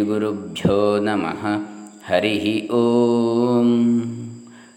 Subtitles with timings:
[0.00, 1.42] ಶ್ರೀಗುರುಭ್ಯೋ ನಮಃ
[2.06, 3.70] ಹರಿ ಓಂ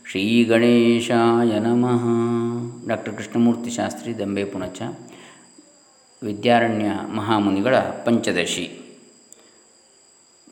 [0.09, 2.03] ಶ್ರೀ ಗಣೇಶಾಯ ನಮಃ
[2.87, 4.81] doctor Krishnamurthy Shastri Dambe Punacha
[6.23, 8.65] Vidyaranya ಮಹಾಮುನಿಗಳ Panchadashi.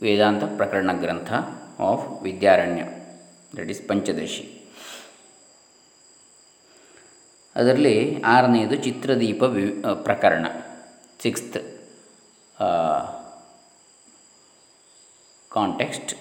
[0.02, 1.34] Vedanta prakarana grantha
[1.80, 2.84] of Vidyaranya.
[3.58, 4.72] That is Panchadashi.
[7.56, 10.46] ಅದರಲ್ಲಿ ಆರನೆಯದು ಚಿತ್ರದೀಪ ವಿ ಪ್ರಕರಣ.
[11.22, 11.60] Sixth
[15.54, 16.16] context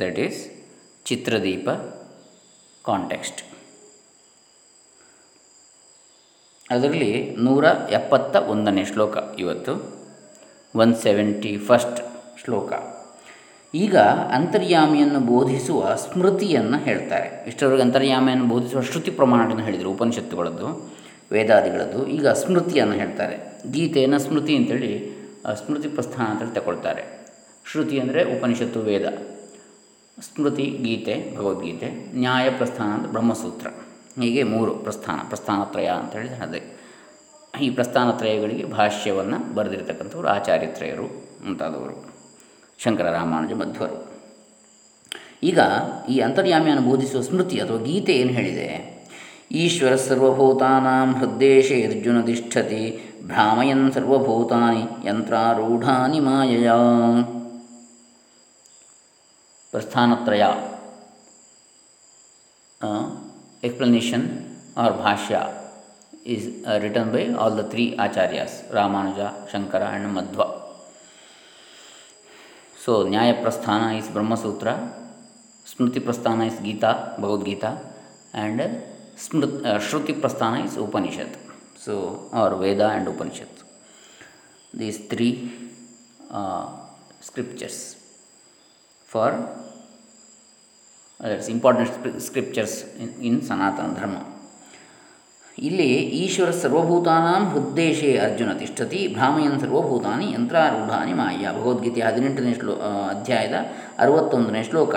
[0.00, 0.50] that is
[1.04, 1.70] Chitradeepa
[2.84, 3.42] context
[6.70, 9.96] ಅದರಲ್ಲಿ ನೂರ ಎಪ್ಪತ್ತ ಒಂದನೇ ಶ್ಲೋಕ ಇವತ್ತು
[10.76, 12.00] ಒನ್ ಸೆವೆಂಟಿ ಫಸ್ಟ್
[12.44, 12.72] ಶ್ಲೋಕ.
[13.74, 17.44] ಈಗ ಅಂತರ್ಯಾಮಿಯನ್ನು ಬೋಧಿಸುವ ಸ್ಮೃತಿಯನ್ನು ಹೇಳ್ತಾರೆ.
[17.46, 20.94] ಇಷ್ಟರವರೆಗೆ ಅಂತರ್ಯಾಮಿಯನ್ನು ಬೋಧಿಸುವ ಶ್ರುತಿ ಪ್ರಮಾಣವನ್ನು ಹೇಳಿದರು ಉಪನಿಷತ್ತುಗಳದ್ದು,
[21.32, 22.06] ವೇದಾದಿಗಳದ್ದು.
[22.06, 23.36] ಈಗ ಸ್ಮೃತಿಯನ್ನು ಹೇಳ್ತಾರೆ.
[23.72, 25.12] ಗೀತೆಯನ್ನು ಸ್ಮೃತಿ ಅಂತೇಳಿ
[25.54, 27.15] ಸ್ಮೃತಿ ಪ್ರಸ್ಥಾನ ಅಂತೇಳಿ ತಗೊಳ್ತಾರೆ.
[27.70, 29.06] ಶ್ರುತಿ ಅಂದರೆ ಉಪನಿಷತ್ತು ವೇದ.
[30.20, 33.66] ಸ್ಮೃತಿ, ಗೀತೆ, ಭಗವದ್ಗೀತೆ, ನ್ಯಾಯ, ಪ್ರಸ್ಥಾನ ಅಂದರೆ ಬ್ರಹ್ಮಸೂತ್ರ.
[34.20, 36.62] ಹೀಗೆ ಮೂರು ಪ್ರಸ್ಥಾನ, ಪ್ರಸ್ಥಾನತ್ರಯ ಅಂತೇಳಿ ಅದೇ.
[37.60, 41.02] ಈ ಪ್ರಸ್ಥಾನತ್ರಯಗಳಿಗೆ ಭಾಷ್ಯವನ್ನು ಬರೆದಿರತಕ್ಕಂಥವ್ರು ಆಚಾರ್ಯತ್ರಯರು
[41.46, 42.14] ಮುಂತಾದವರು.
[42.78, 44.16] ಶಂಕರ, ರಾಮಾನುಜ, ಮಧ್ವರು.
[45.42, 45.58] ಈಗ
[46.08, 48.96] ಈ ಅಂತರ್ಯಾಮಿಯನ್ನು ಬೋಧಿಸುವ ಸ್ಮೃತಿ ಅಥವಾ ಗೀತೆ ಏನು ಹೇಳಿದೆ?
[49.50, 56.70] ಈಶ್ವರ ಸರ್ವಭೂತಾನಾಂ ಹೃದ್ದೇಶೇ ಅರ್ಜುನ ತಿಷ್ಠತಿ ಭ್ರಾಮಯನ್ ಸರ್ವಭೂತಾನಿ ಯಂತ್ರಾರೂಢಾನಿ ಮಾಯಯ.
[59.72, 60.44] Prasthanatraya
[63.62, 64.26] explanation
[64.76, 65.36] or bhashya
[66.26, 66.46] is
[66.78, 69.20] written by all the three acharyas Ramanuja
[69.52, 70.42] Shankara and Madhva
[72.84, 74.68] so nyaya prasthana is Brahmasutra
[75.66, 77.70] smriti prasthana is Gita Bhagavadgita
[78.34, 78.62] and
[79.18, 79.56] ಸ್ಮೃತ್
[79.88, 81.36] shruti prasthana is Upanishad
[81.84, 81.94] so
[82.34, 83.60] or Veda and Upanishad
[84.74, 85.28] these three
[87.22, 87.82] scriptures
[89.16, 89.36] for
[91.20, 91.92] that's important
[92.28, 94.16] scriptures in in Sanatana Dharma
[95.58, 95.86] ಇಲ್ಲಿ
[96.22, 101.44] ಈಶ್ವರ ಸರ್ವಭೂತಾನಾಂ ಹೃದ್ದೇಶೇ ಅರ್ಜುನ ತಿಷ್ಠತಿ ಭ್ರಾಮಯನ್ ಸರ್ವಭೂತಾನಿ ಯಂತ್ರಾರೂಢಾನಿ ಮಾಯ.
[101.58, 102.74] ಭಗವದ್ಗೀತೆ ಹದಿನೆಂಟನೇ ಶ್ಲೋ
[103.12, 103.56] ಅಧ್ಯಾಯದ
[104.04, 104.92] ಅರವತ್ತೊಂದನೇ ಶ್ಲೋಕ.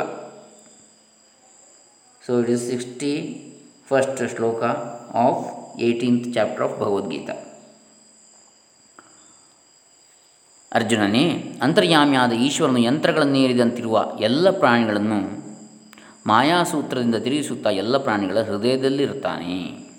[2.23, 3.13] So it is sixty
[3.91, 4.63] first shloka
[5.25, 5.45] of
[5.87, 7.35] eighteenth chapter of Bhagavadgita
[10.71, 15.49] ಅರ್ಜುನನೇ, ಅಂತರ್ಯಾಮಿಯಾದ ಈಶ್ವರನು ಯಂತ್ರಗಳನ್ನೇರಿದಂತಿರುವ ಎಲ್ಲ ಪ್ರಾಣಿಗಳನ್ನು
[16.27, 19.89] ಮಾಯಾಸೂತ್ರದಿಂದ ತಿರುಗಿಸುತ್ತಾ ಎಲ್ಲ ಪ್ರಾಣಿಗಳ ಹೃದಯದಲ್ಲಿರುತ್ತಾನೆ.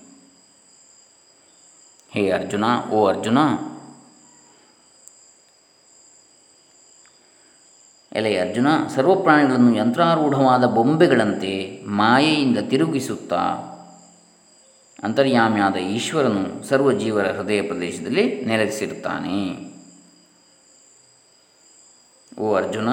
[2.12, 3.38] ಹೇ ಅರ್ಜುನ, ಓ ಅರ್ಜುನ,
[8.12, 13.42] ಎಲೆ ಅರ್ಜುನ, ಸರ್ವ ಪ್ರಾಣಿಗಳನ್ನು ಯಂತ್ರಾರೂಢವಾದ ಬೊಂಬೆಗಳಂತೆ ಮಾಯೆಯಿಂದ ತಿರುಗಿಸುತ್ತಾ
[15.02, 19.69] ಅಂತರ್ಯಾಮಿಯಾದ ಈಶ್ವರನು ಸರ್ವ ಜೀವರ ಹೃದಯ ಪ್ರದೇಶದಲ್ಲಿ ನೆಲೆಸಿರುತ್ತಾನೆ.
[22.44, 22.90] ಓ Arjuna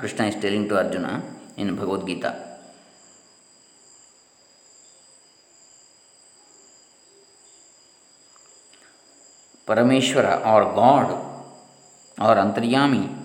[0.00, 1.06] Krishna is telling to Arjuna
[1.62, 2.32] in Bhagavadgita
[9.66, 11.08] Parameshwara or God
[12.18, 13.18] or Antaryami,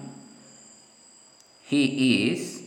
[1.68, 2.62] He is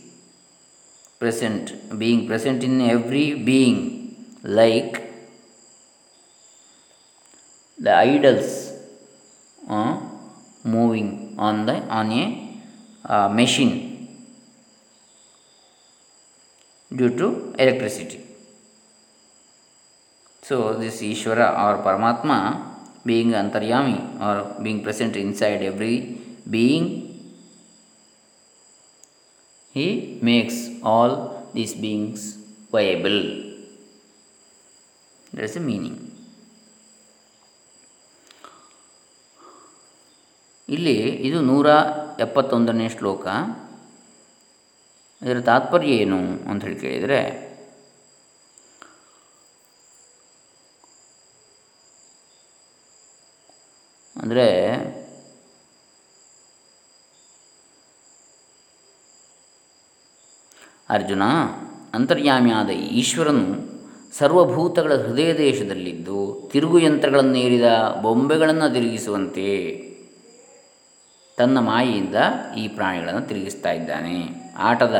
[1.19, 5.11] present, being present in every being, like
[7.77, 8.73] the idols
[9.67, 9.99] uh,
[10.63, 12.24] moving on the on a
[13.04, 14.08] uh, machine
[16.94, 18.20] due to electricity.
[20.42, 22.38] So this Ishvara or Paramatma
[23.04, 26.86] being antaryami or being present inside every being,
[29.72, 32.36] he makes all these beings
[32.70, 33.20] viable.
[35.32, 36.15] There is a meaning.
[40.68, 41.66] ಇಲ್ಲಿ ಇದು ನೂರ
[42.20, 43.26] ಎಪ್ಪತ್ತೊಂದನೇ ಶ್ಲೋಕ.
[45.22, 46.16] ಇದರ ತಾತ್ಪರ್ಯ ಏನು
[46.50, 47.20] ಅಂತ ಹೇಳಿ ಕೇಳಿದರೆ,
[54.16, 54.46] ಅಂದರೆ
[60.90, 61.22] ಅರ್ಜುನ
[61.94, 63.46] ಅಂತರ್ಯಾಮಿಯಾದ ಈಶ್ವರನು
[64.18, 67.68] ಸರ್ವಭೂತಗಳ ಹೃದಯ ದೇಶದಲ್ಲಿದ್ದು ತಿರುಗು ಯಂತ್ರಗಳನ್ನೇರಿದ
[68.02, 69.48] ಬೊಂಬೆಗಳನ್ನು ತಿರುಗಿಸುವಂತೆ
[71.38, 72.18] ತನ್ನ ಮಾಯೆಯಿಂದ
[72.56, 74.14] ಈ ಪ್ರಾಣಿಗಳನ್ನು ತಿರುಗಿಸ್ತಾ ಇದ್ದಾನೆ.
[74.68, 74.98] ಆಟದ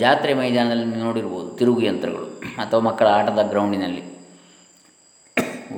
[0.00, 2.28] ಜಾತ್ರೆ ಮೈದಾನದಲ್ಲಿ ನೋಡಿರ್ಬೋದು ತಿರುಗು ಯಂತ್ರಗಳು
[2.62, 4.02] ಅಥವಾ ಮಕ್ಕಳ ಆಟದ ಗ್ರೌಂಡಿನಲ್ಲಿ,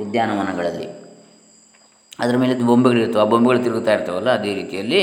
[0.02, 0.88] ಉದ್ಯಾನವನಗಳಲ್ಲಿ.
[2.18, 5.02] ಅದರ ಮೇಲೆ ಬೊಂಬೆಗಳಿರ್ತವೆ ಆ ಬೊಂಬೆಗಳು ತಿರುಗುತ್ತಾ ಇರ್ತವಲ್ಲ, ಅದೇ ರೀತಿಯಲ್ಲಿ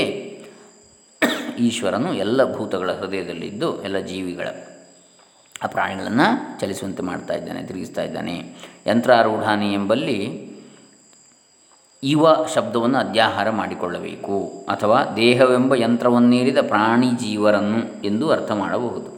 [1.68, 4.48] ಈಶ್ವರನು ಎಲ್ಲ ಭೂತಗಳ ಹೃದಯದಲ್ಲಿದ್ದು ಎಲ್ಲ ಜೀವಿಗಳ
[5.62, 6.26] ಆ ಪ್ರಾಣಿಗಳನ್ನು
[6.60, 8.36] ಚಲಿಸುವಂತೆ ಮಾಡ್ತಾ ಇದ್ದಾನೆ, ತಿರುಗಿಸ್ತಾ ಇದ್ದಾನೆ.
[8.86, 10.18] ಯಂತ್ರಾರೂಢಾನಿ ಎಂಬಲ್ಲಿ
[12.02, 19.10] ಇವ ಶಬ್ದವನ್ನು ಅಧ್ಯಾಹಾರ ಮಾಡಿಕೊಳ್ಳಬೇಕು ಅಥವಾ ದೇಹವೆಂಬ ಯಂತ್ರವನ್ನೇರಿದ ಪ್ರಾಣಿ ಜೀವರನ್ನು ಎಂದು ಅರ್ಥ ಮಾಡಬಹುದು.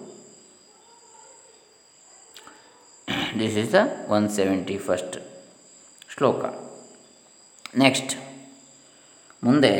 [3.40, 3.74] This is the
[4.08, 5.16] one seventy first
[6.16, 6.44] shloka.
[7.78, 8.14] Next
[9.44, 9.72] ಮುಂದೆ,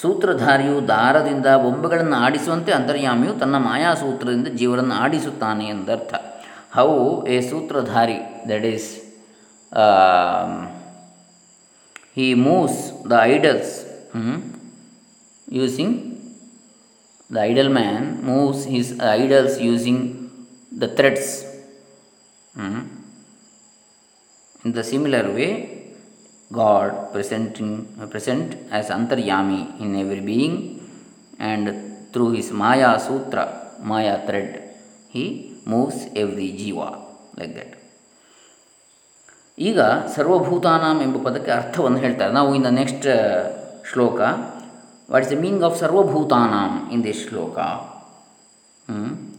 [0.00, 6.14] ಸೂತ್ರಧಾರಿಯು ದಾರದಿಂದ ಬೊಂಬೆಗಳನ್ನು ಆಡಿಸುವಂತೆ ಅಂತರ್ಯಾಮಿಯು ತನ್ನ ಮಾಯಾ ಸೂತ್ರದಿಂದ ಜೀವರನ್ನು ಆಡಿಸುತ್ತಾನೆ ಎಂದರ್ಥ.
[6.74, 8.90] How a sutradhari that is
[12.16, 12.78] he moves
[13.10, 13.68] the idols
[14.12, 14.38] hmm,
[15.62, 15.92] using
[17.34, 18.88] the idol man moves his
[19.18, 19.98] idols using
[20.82, 21.28] the threads
[22.58, 22.82] hmm.
[24.64, 25.52] in the similar way
[26.60, 27.72] god presenting
[28.14, 30.56] present as antaryami in every being
[31.50, 31.66] and
[32.12, 33.46] through his maya sutra
[33.92, 34.52] maya thread
[35.14, 35.24] he
[35.74, 36.90] moves every jiva
[37.40, 37.72] like that
[39.58, 39.80] ಈಗ
[40.14, 42.32] ಸರ್ವಭೂತಾನಾಂ ಎಂಬ ಪದಕ್ಕೆ ಅರ್ಥವನ್ನು ಹೇಳ್ತಾರೆ.
[42.32, 43.06] ನಾವು in the next
[43.92, 44.20] shloka.
[45.10, 47.58] What is the meaning of sarvabhutanam in this shloka?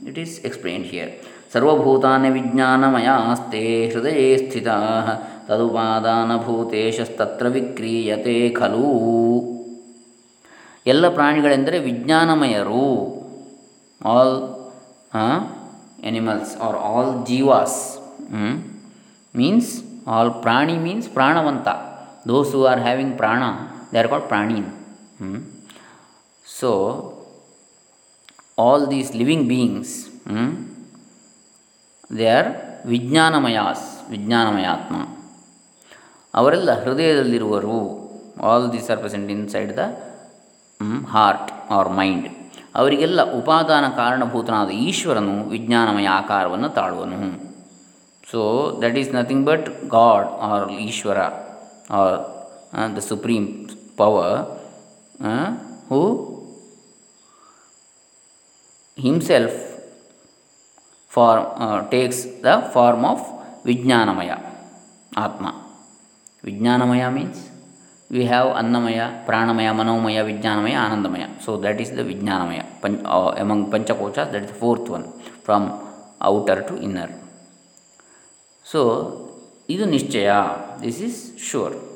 [0.07, 1.11] It is explain here
[1.53, 3.63] ಸರ್ವಭೂತಾನಿ ವಿಜ್ಞಾನಮಯಾಸ್ತೆ
[3.93, 4.69] ಹೃದಯೇ ಸ್ಥಿತ,
[5.47, 8.89] ತದುಪಾದಾನಭೂತೇಶಸ್ತತ್ರ ವಿಕ್ರೀಯತೆ ಖಲು.
[10.87, 12.87] ಎಲ್ಲ ಪ್ರಾಣಿಗಳೆಂದರೆ ವಿಜ್ಞಾನಮಯರು.
[14.01, 14.35] All
[16.03, 17.79] animals are all jivas.
[19.35, 19.71] Means
[20.13, 21.67] all prani means pranavanta.
[22.27, 23.43] Those who are having prana
[23.91, 24.67] they are called pranin
[26.45, 26.71] so
[28.59, 29.95] all these living beings
[32.17, 32.49] they are
[32.85, 34.95] vijnanamayas vijnanamayatma
[36.33, 37.77] ಅವರೆಲ್ಲ ಹೃದಯದಲ್ಲಿರುವರು.
[38.49, 39.83] All these are present inside the
[41.15, 42.27] heart or mind
[42.75, 47.52] ಅವರಿಗೆಲ್ಲ ಉಪಾದಾನ ಕಾರಣಭೂತನಾದ ಈಶ್ವರನು ವಿಜ್ಞಾನಮಯ ಆಕಾರವನ್ನು ತಾಳುವನು.
[48.33, 51.27] So, that is nothing but God or Ishvara
[51.87, 52.13] or
[52.73, 54.59] uh, the supreme power
[55.21, 55.51] uh,
[55.87, 56.01] who
[58.95, 59.51] himself
[61.09, 63.19] form, uh, takes the form of
[63.63, 64.41] Vijnanamaya,
[65.15, 65.51] Atma.
[66.43, 67.51] Vijnanamaya means
[68.09, 71.39] we have Annamaya, Pranamaya, Manomaya, Vijnanamaya, Anandamaya.
[71.39, 72.81] So, that is the Vijnanamaya.
[72.81, 75.05] Pan, uh, among Panchakochas, that is the fourth one
[75.43, 75.87] from
[76.19, 77.19] outer to inner.
[78.71, 79.19] So
[79.69, 80.31] ಇದು ನಿಶ್ಚಯ.
[80.83, 81.89] This is sure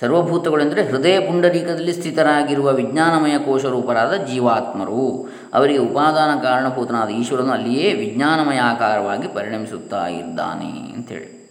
[0.00, 5.28] ಸರ್ವಭೂತಗಳೆಂದರೆ ಹೃದಯ ಪುಂಡರೀಕದಲ್ಲಿ ಸ್ಥಿತರಾಗಿರುವ ವಿಜ್ಞಾನಮಯ ಕೋಶ ರೂಪರಾದ ಜೀವಾತ್ಮರು.
[5.54, 11.44] ಅವರಿಗೆ ಉಪಾದಾನ ಕಾರಣಭೂತನಾದ ಈಶ್ವರನು ಅಲ್ಲಿಯೇ ವಿಜ್ಞಾನಮಯ ಆಕಾರವಾಗಿ ಪರಿಣಮಿಸುತ್ತಾ ಇದ್ದಾನೆ ಅಂಥೇಳಿ.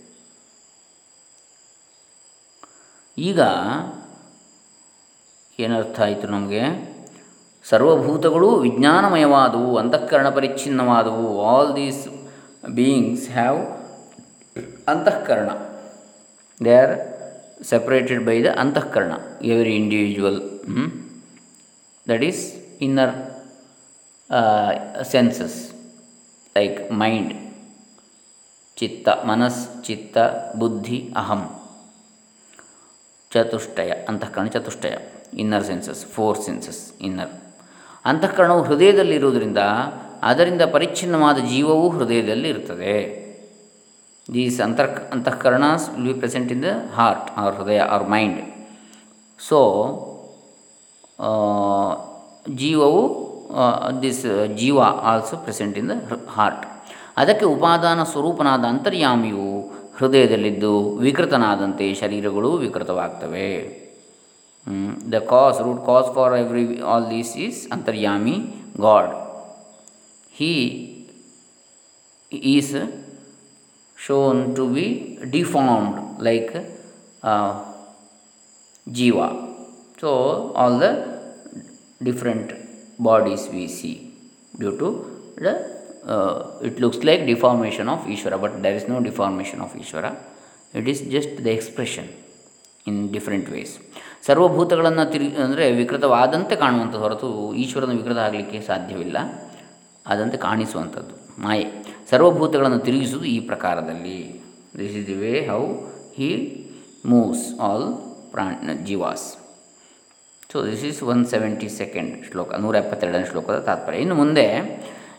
[3.18, 3.40] ಈಗ
[5.60, 6.93] ಏನರ್ಥ ಆಯಿತು ನಮಗೆ?
[7.70, 11.28] ಸರ್ವಭೂತಗಳು ವಿಜ್ಞಾನಮಯವಾದವು, ಅಂತಃಕರಣ ಪರಿಚ್ಛಿನ್ನವಾದವು.
[11.44, 12.02] All these
[12.76, 13.60] beings have
[14.88, 15.50] antahkarana.
[16.66, 16.94] They are
[17.64, 19.12] separated by the antahkarana.
[19.42, 20.40] Every individual
[22.10, 22.44] that is
[22.82, 23.16] inner
[25.12, 25.60] senses
[26.58, 27.34] like mind
[28.78, 30.18] chitta, manas, chitta,
[30.60, 31.42] buddhi, aham.
[33.32, 34.96] Chatushtaya, antahkarana chatushtaya.
[35.42, 37.34] Inner senses four senses inner
[38.06, 39.62] ಅಂತಃಕರಣವು ಹೃದಯದಲ್ಲಿರುವುದರಿಂದ
[40.24, 42.96] ಅದರಿಂದ ಪರಿಚ್ಛಿನ್ನವಾದ ಜೀವವು ಹೃದಯದಲ್ಲಿ ಇರ್ತದೆ.
[44.34, 48.40] These ಅಂತರ್ antahkaranas will be present in the heart or hridaya or mind
[49.40, 49.60] so
[52.56, 53.02] ಜೀವವು
[54.02, 54.24] this
[54.58, 55.98] jiva also present in the
[56.36, 56.66] heart
[57.18, 59.48] ಅದಕ್ಕೆ ಉಪಾದಾನ ಸ್ವರೂಪನಾದ ಅಂತರ್ಯಾಮಿಯು
[59.98, 63.50] ಹೃದಯದಲ್ಲಿದ್ದು ವಿಕೃತನಾದಂತೆ ಶರೀರಗಳು ವಿಕೃತವಾಗ್ತವೆ.
[64.66, 69.10] Hmm, the cause, root cause for every all this is Antaryami God.
[70.30, 71.08] He
[72.32, 72.76] is
[73.96, 76.56] shown to be deformed like
[77.22, 77.66] uh,
[78.90, 79.28] Jiva.
[80.00, 80.92] So all the
[82.02, 82.54] different
[83.00, 84.14] bodies we see
[84.58, 84.90] due to
[85.38, 85.74] the
[86.06, 90.16] uh, it looks like deformation of Ishvara, but there is no deformation of Ishvara.
[90.74, 92.10] It is just the expression
[92.86, 93.80] in different ways.
[94.28, 99.18] ಸರ್ವಭೂತಗಳನ್ನು ತಿರು ಅಂದರೆ ವಿಕೃತವಾದಂತೆ ಕಾಣುವಂಥದ್ದು ಹೊರತು ಈಶ್ವರನ ವಿಕೃತ ಆಗಲಿಕ್ಕೆ ಸಾಧ್ಯವಿಲ್ಲ.
[100.08, 101.66] ಆದಂತೆ ಕಾಣಿಸುವಂಥದ್ದು ಮಾಯೆ.
[102.10, 104.42] ಸರ್ವಭೂತಗಳನ್ನು ತಿರುಗಿಸುವುದು ಈ ಪ್ರಕಾರದಲ್ಲಿ.
[104.78, 105.66] This is the way how
[106.16, 106.60] he
[107.06, 109.38] moves all prana, jivas.
[110.52, 113.98] So this is one seventy second shloka ನೂರ ಎಪ್ಪತ್ತೆರಡನೇ ಶ್ಲೋಕದ ತಾತ್ಪರ್ಯ.
[113.98, 114.46] ಇನ್ನು ಮುಂದೆ,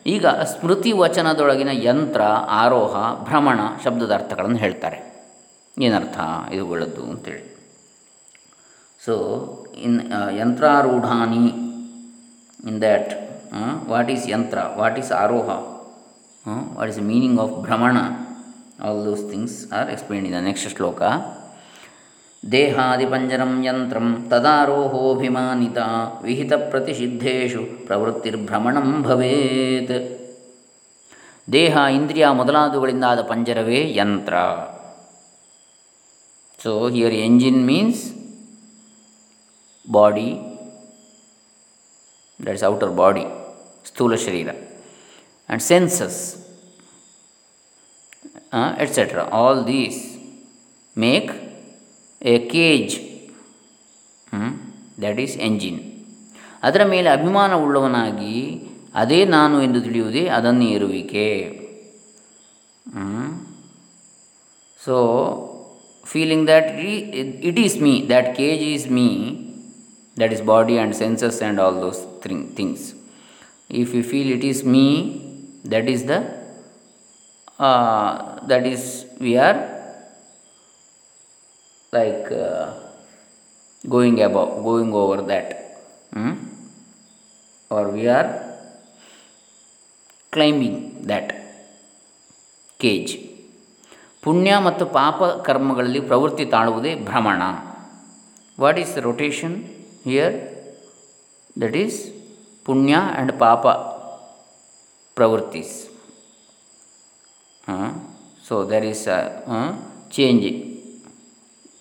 [0.07, 5.15] ಈಗ ಸ್ಮೃತಿ ವಚನದೊಳಗಿನ ಯಂತ್ರ, ಆರೋಹ, ಭ್ರಮಣ, ಶಬ್ದದ ಅರ್ಥಗಳನ್ನು ಹೇಳ್ತಾರೆ.
[5.81, 6.19] ಏನರ್ಥ?
[6.55, 7.54] ಇವುಗಳದ್ದು ಅಂತೇಳಿ.
[9.05, 9.15] So
[9.79, 9.97] in
[10.39, 11.45] yantrarudhani
[12.61, 13.13] in that
[13.89, 15.49] what is yantra what is aroha
[16.77, 17.97] what is meaning of bhramana
[18.85, 21.03] all those things are explain in the next shloka
[22.43, 25.79] ದೇಹಾದಿಪಂಜರಂ ಯಂತ್ರಂ ತದಾರೋಹೋಭಿಮಾನಿತ
[26.23, 29.95] ವಿಹಿತ ಪ್ರತಿಷಿದ್ಧೇಶು ಪ್ರವೃತ್ತಿರ್ಭ್ರಮಣಂ ಭವೇತ್
[31.49, 34.35] ದೇಹ ಇಂದ್ರಿಯ ಮೊದಲಾದವುಗಳಿಂದಾದ ಪಂಜರವೇ ಯಂತ್ರ
[36.61, 38.05] so here engine means
[39.91, 40.29] body
[42.47, 43.25] that is outer body
[43.87, 46.21] sthula sharira and senses
[48.79, 49.99] etcetera all these
[50.99, 51.33] make
[52.23, 52.95] a cage
[55.01, 55.81] that is engine
[56.63, 58.37] ಅದರ ಮೇಲೆ ಅಭಿಮಾನವುಳ್ಳವನಾಗಿ,
[58.95, 61.27] ಅದೇ ನಾನು ಎಂದು ತಿಳಿಯುವುದೇ ಅದನ್ನೇ ಇರುವಿಕೆ.
[64.81, 64.97] So
[66.05, 66.71] feeling that
[67.49, 69.09] it is me that cage is me
[70.18, 72.82] that is body and senses and all those thing- things
[73.82, 74.88] if you feel it is me
[75.66, 76.20] that is the
[77.60, 78.12] uh,
[78.48, 78.84] that is
[79.20, 79.58] we are
[81.94, 82.66] like uh,
[83.84, 85.48] going above going over that
[86.14, 86.34] hmm?
[87.72, 88.30] or we are
[90.34, 90.78] climbing
[91.08, 91.28] that
[92.80, 93.14] cage
[94.24, 97.42] ಪುಣ್ಯ ಮತ್ತು ಪಾಪ ಕರ್ಮಗಳಲ್ಲಿ ಪ್ರವೃತ್ತಿ ತಾಳುವುದೇ ಭ್ರಮಣ
[98.60, 99.58] what is rotation
[100.05, 100.33] here
[101.57, 102.13] that is
[102.67, 103.75] punya and papa
[105.17, 105.89] pravrtis.
[107.67, 107.93] Uh,
[108.43, 109.71] so there is a uh,
[110.11, 110.45] change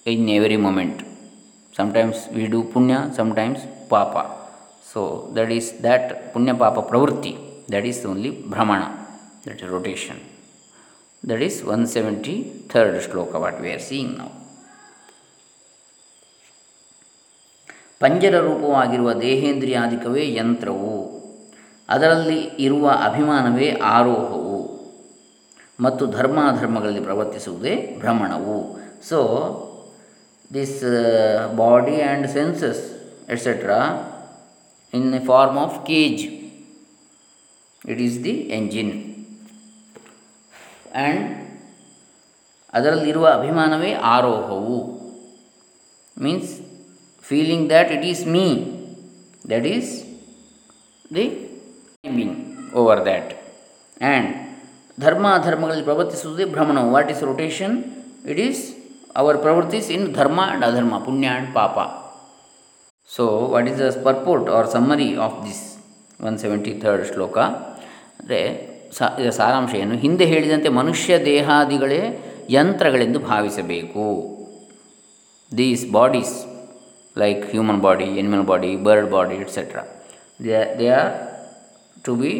[0.05, 1.03] in every moment.
[1.71, 4.23] Sometimes we do punya, sometimes papa.
[4.83, 7.33] So that is that punya papa pravritti.
[7.67, 9.07] That is only brahmana,
[9.45, 10.19] that is rotation.
[11.23, 14.42] That is 173rd sloka what we are seeing now.
[17.99, 21.23] ಪಂಜರ ರೂಪವಾಗಿರುವ ದೇಹೇಂದ್ರಿಯಾಧಿಕವೇ ಯಂತ್ರವು.
[21.89, 24.53] ಅದರಲ್ಲಿ ಇರುವ ಅಭಿಮಾನವೇ ಆರೋಹವು.
[25.79, 28.79] ಮತ್ತು ಧರ್ಮಾಧರ್ಮಗಳಲ್ಲಿ ಪ್ರವರ್ತಿಸುವುದೇ ಭ್ರಮಣವು.
[29.09, 29.17] So
[30.53, 30.83] this
[31.55, 32.93] body and senses
[33.29, 34.09] etcetera
[34.93, 36.23] in in form of cage
[37.89, 39.15] it is the engine
[40.95, 41.31] and
[42.73, 44.99] ಅದರಲ್ಲಿರುವ ಅಭಿಮಾನವೇ ಆರೋಹವು.
[46.17, 46.72] Means
[47.23, 48.45] feeling that it is me
[49.49, 50.03] that is
[51.15, 51.25] the
[52.11, 52.35] mean
[52.73, 53.33] over that
[54.01, 54.29] and
[55.01, 57.83] dharma ಧರ್ಮಗಳಲ್ಲಿ ಪ್ರವರ್ತಿಸುವುದೇ ಭ್ರಮಣವು what is rotation
[58.29, 58.75] it is
[59.15, 61.79] our pravrittis in dharma and adharma punya and papa
[63.15, 65.77] so what is the purport or summary of this
[66.23, 67.37] one seventy third shloka
[68.19, 68.73] ಅಂದರೆ
[69.31, 71.99] ಸಾರಾಂಶ ಏನು ಹಿಂದೆ ಹೇಳಿದಂತೆ ಮನುಷ್ಯ ದೇಹಾದಿಗಳೇ
[72.49, 74.05] ಯಂತ್ರಗಳೆಂದು ಭಾವಿಸಬೇಕು.
[75.57, 76.52] These bodies
[77.17, 79.83] like human body animal body bird body etcetera
[80.43, 81.13] they they are
[82.05, 82.31] to be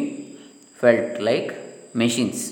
[0.80, 1.52] felt like
[1.96, 2.42] machines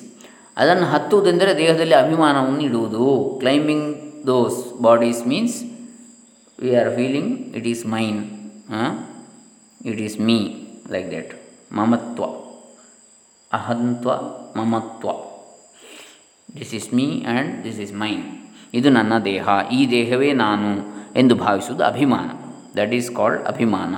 [0.57, 5.57] ಅದನ್ನು ಹತ್ತುವುದೆಂದರೆ ದೇಹದಲ್ಲಿ ಅಭಿಮಾನವನ್ನು ಇಡುವುದು climbing those bodies means
[6.63, 8.21] we are feeling it is mine
[9.87, 10.39] it is me
[10.91, 11.33] like that
[11.73, 12.25] mamatva
[13.53, 14.11] ahantva
[14.57, 15.09] mamatva
[16.57, 18.23] this is me and this is mine
[18.75, 19.49] ಇದು ನನ್ನ ದೇಹ.
[19.73, 20.92] ಈ ದೇಹವೇ ನಾನು.
[21.21, 22.29] ಎಂದು ಭಾವಿಸುವುದು ಅಭಿಮಾನ.
[22.79, 23.95] That is called abhimana.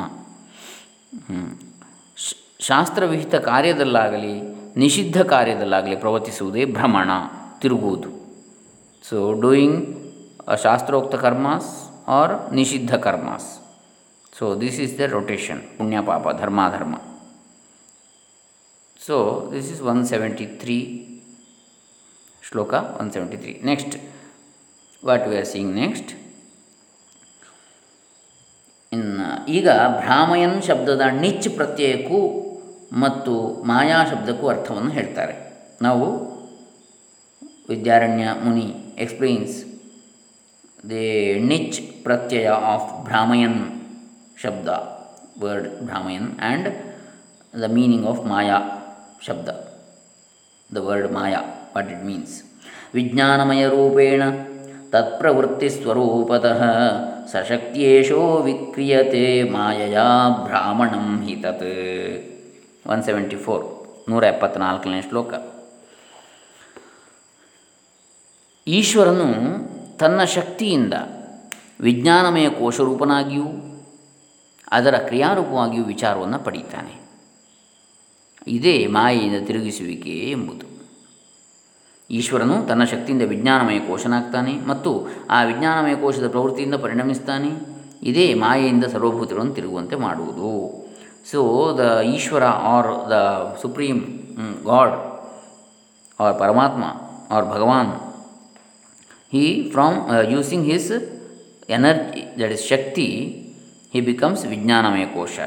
[2.69, 4.35] ಶಾಸ್ತ್ರವಿಹಿತ ಕಾರ್ಯದಲ್ಲಾಗಲಿ,
[4.83, 7.11] ನಿಷಿದ್ಧ ಕಾರ್ಯದಲ್ಲಾಗಲಿ ಪ್ರವರ್ತಿಸುವುದೇ ಭ್ರಮಣ,
[7.63, 8.11] ತಿರುಗುವುದು.
[9.09, 9.81] So doing
[10.65, 11.71] shastrokta karmas
[12.19, 13.51] or nishiddha karmas.
[14.39, 16.95] So this is the rotation punya papa dharmadharma.
[19.07, 19.17] So
[19.53, 20.79] this is one seventy three
[22.49, 23.95] shloka one seventy three next
[25.05, 26.11] what we are seeing next
[28.95, 29.69] ಇನ್ನು ಈಗ
[30.01, 32.21] ಭ್ರಾಮಯನ್ ಶಬ್ದದ ನಿಚ್ ಪ್ರತ್ಯಯಕ್ಕೂ
[32.93, 33.33] ಮತ್ತು
[33.65, 35.35] ಮಾಯಾ ಶಬ್ದಕ್ಕೂ ಅರ್ಥವನ್ನು ಹೇಳ್ತಾರೆ.
[35.83, 36.07] ನಾವು
[37.69, 38.67] Vidyaranya Muni
[38.99, 39.57] explains
[40.91, 41.07] the
[41.51, 43.61] nich pratyaya of bhramayan
[44.43, 44.69] shabda,
[45.43, 46.69] word bhramayan and
[47.63, 48.59] the meaning of maya
[49.27, 49.49] shabda.
[50.75, 51.41] The word maya,
[51.77, 52.35] what it means.
[52.95, 54.23] ವಿಜ್ಞಾನಮಯ ರೂಪೇಣ
[54.95, 56.61] ತತ್ಪ್ರವೃತ್ತಿಸ್ವರೂಪತಃ
[57.27, 61.71] ಸಶಕ್ತಿಯೇಷೋ ವಿಕ್ರಿಯತೆ ಮಾಯಯಾ ಬ್ರಾಹ್ಮಣಂ ಹಿತತ್
[62.89, 63.65] ಒನ್ ಸೆವೆಂಟಿ ಫೋರ್
[64.11, 65.35] ನೂರ ಎಪ್ಪತ್ನಾಲ್ಕನೇ ಶ್ಲೋಕ.
[68.67, 69.27] ಈಶ್ವರನು
[69.99, 70.95] ತನ್ನ ಶಕ್ತಿಯಿಂದ
[71.81, 73.47] ವಿಜ್ಞಾನಮಯ ಕೋಶರೂಪನಾಗಿಯೂ
[74.73, 76.95] ಅದರ ಕ್ರಿಯಾರೂಪವಾಗಿಯೂ ವಿಚಾರವನ್ನು ಪಡೆಯುತ್ತಾನೆ.
[78.47, 80.74] ಇದೇ ಮಾಯೆಯಿಂದ ತಿರುಗಿಸುವಿಕೆ ಎಂಬುದು.
[82.11, 87.51] ಈಶ್ವರನು ತನ್ನ ಶಕ್ತಿಯಿಂದ ವಿಜ್ಞಾನಮಯ ಕೋಶನಾಗ್ತಾನೆ ಮತ್ತು ಆ ವಿಜ್ಞಾನಮಯ ಕೋಶದ ಪ್ರವೃತ್ತಿಯಿಂದ ಪರಿಣಮಿಸ್ತಾನೆ.
[88.03, 90.85] ಇದೇ ಮಾಯೆಯಿಂದ ಸರ್ವಭೂತಗಳನ್ನು ತಿರುಗುವಂತೆ ಮಾಡುವುದು.
[91.31, 91.41] So
[91.79, 93.15] the Ishwara or the
[93.63, 93.99] supreme
[94.65, 94.95] God
[96.21, 96.85] or Paramatma
[97.35, 97.93] or Bhagavan
[99.33, 100.93] he from using his
[101.71, 103.09] energy that is shakti
[103.93, 105.39] he becomes vijnanamaya kosha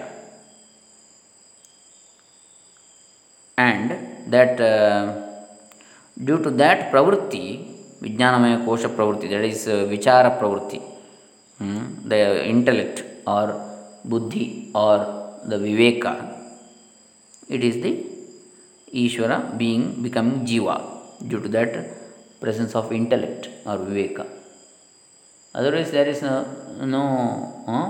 [3.58, 3.94] and
[4.38, 5.27] And
[6.26, 7.44] due to that pravritti
[8.02, 10.80] vijnanamaya kosha pravritti that is vichara pravritti
[12.10, 12.14] the
[12.46, 13.54] intellect or
[14.10, 14.46] buddhi
[14.76, 15.06] or
[15.52, 16.06] the viveka
[17.50, 17.94] it is the
[18.94, 20.70] Ishwara being becoming jiva
[21.28, 21.78] due to that
[22.42, 24.26] presence of intellect or viveka.
[25.56, 26.36] Otherwise, there is no,
[26.86, 27.04] no
[27.68, 27.88] uh,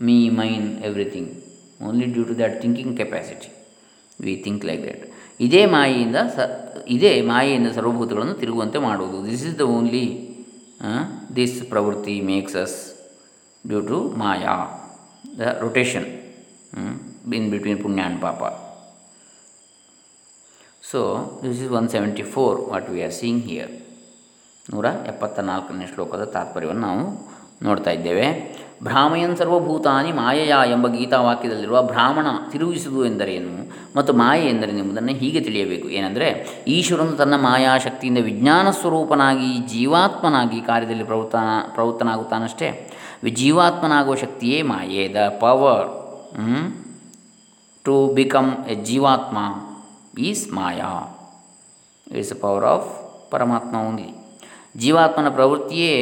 [0.00, 1.42] me, mine, everything,
[1.80, 3.50] only due to that thinking capacity.
[4.24, 5.02] We think like that.
[5.44, 6.46] ಇದೇ ಮಾಯೆಯಿಂದ ಸ,
[6.94, 9.18] ಇದೇ ಮಾಯೆಯಿಂದ ಸರ್ವಭೂತಗಳನ್ನು ತಿರುಗುವಂತೆ ಮಾಡುವುದು.
[9.28, 10.02] This is the only
[11.38, 12.76] this pravritti makes us
[13.64, 14.54] due to maya
[15.38, 16.08] the rotation
[17.38, 18.42] in between punya and papa.
[20.90, 21.00] So
[21.44, 23.72] this is one seventy four what we are seeing here
[24.72, 27.04] ನೂರ ಎಪ್ಪತ್ತ ನಾಲ್ಕನೇ ಶ್ಲೋಕದ ತಾತ್ಪರ್ಯವನ್ನು ನಾವು
[27.68, 28.28] ನೋಡ್ತಾ ಇದ್ದೇವೆ.
[28.82, 35.88] ಭ್ರಾಮಯನ್ ಸರ್ವಭೂತಾನಿ ಮಾಯಯ ಎಂಬ ಗೀತಾವಾಕ್ಯದಲ್ಲಿರುವ ಬ್ರಾಹ್ಮಣ ತಿರುಗಿಸುವುದು ಎಂದರೇನು ಮತ್ತು ಮಾಯೆ ಎಂದರೇನು ಎಂಬುದನ್ನು ಹೀಗೆ ತಿಳಿಯಬೇಕು.
[35.88, 41.36] ಏನೆಂದರೆ, ಈಶ್ವರನು ತನ್ನ ಮಾಯಾಶಕ್ತಿಯಿಂದ ವಿಜ್ಞಾನ ಸ್ವರೂಪನಾಗಿ ಜೀವಾತ್ಮನಾಗಿ ಕಾರ್ಯದಲ್ಲಿ ಪ್ರವೃತ್ತ
[41.74, 42.90] ಪ್ರವೃತ್ತನಾಗುತ್ತಾನಷ್ಟೇ.
[43.34, 45.88] ಜೀವಾತ್ಮನಾಗುವ ಶಕ್ತಿಯೇ ಮಾಯೆ the power
[47.84, 49.38] to become a jivatma
[50.20, 51.16] is maya.
[52.10, 54.40] It's power of Paramatma only
[54.76, 55.96] ಜೀವಾತ್ಮನ ಪ್ರವೃತ್ತಿಯೇ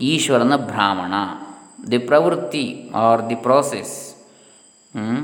[0.00, 1.14] ಈಶ್ವರನ ಬ್ರಾಹ್ಮಣ.
[1.92, 2.66] the pravritti
[3.04, 4.16] or the process
[4.92, 5.20] hmm,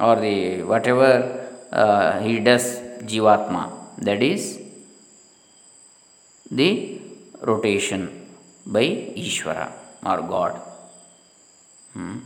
[0.00, 1.12] or the whatever
[1.72, 2.66] uh, he does
[3.12, 3.64] jivatma
[4.08, 4.44] that is
[6.50, 7.00] the
[7.50, 8.02] rotation
[8.66, 8.84] by
[9.26, 9.72] Ishvara
[10.04, 10.60] or God.
[11.94, 12.18] Hmm.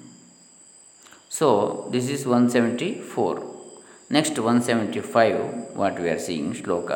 [1.29, 3.56] So, this is 174.
[4.11, 5.39] Next one seventy five
[5.77, 6.91] what we are seeing shloka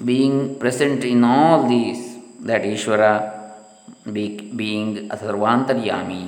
[0.07, 2.05] being present in all these
[2.49, 3.03] that Ishwara
[4.17, 6.23] be being sarvantaryami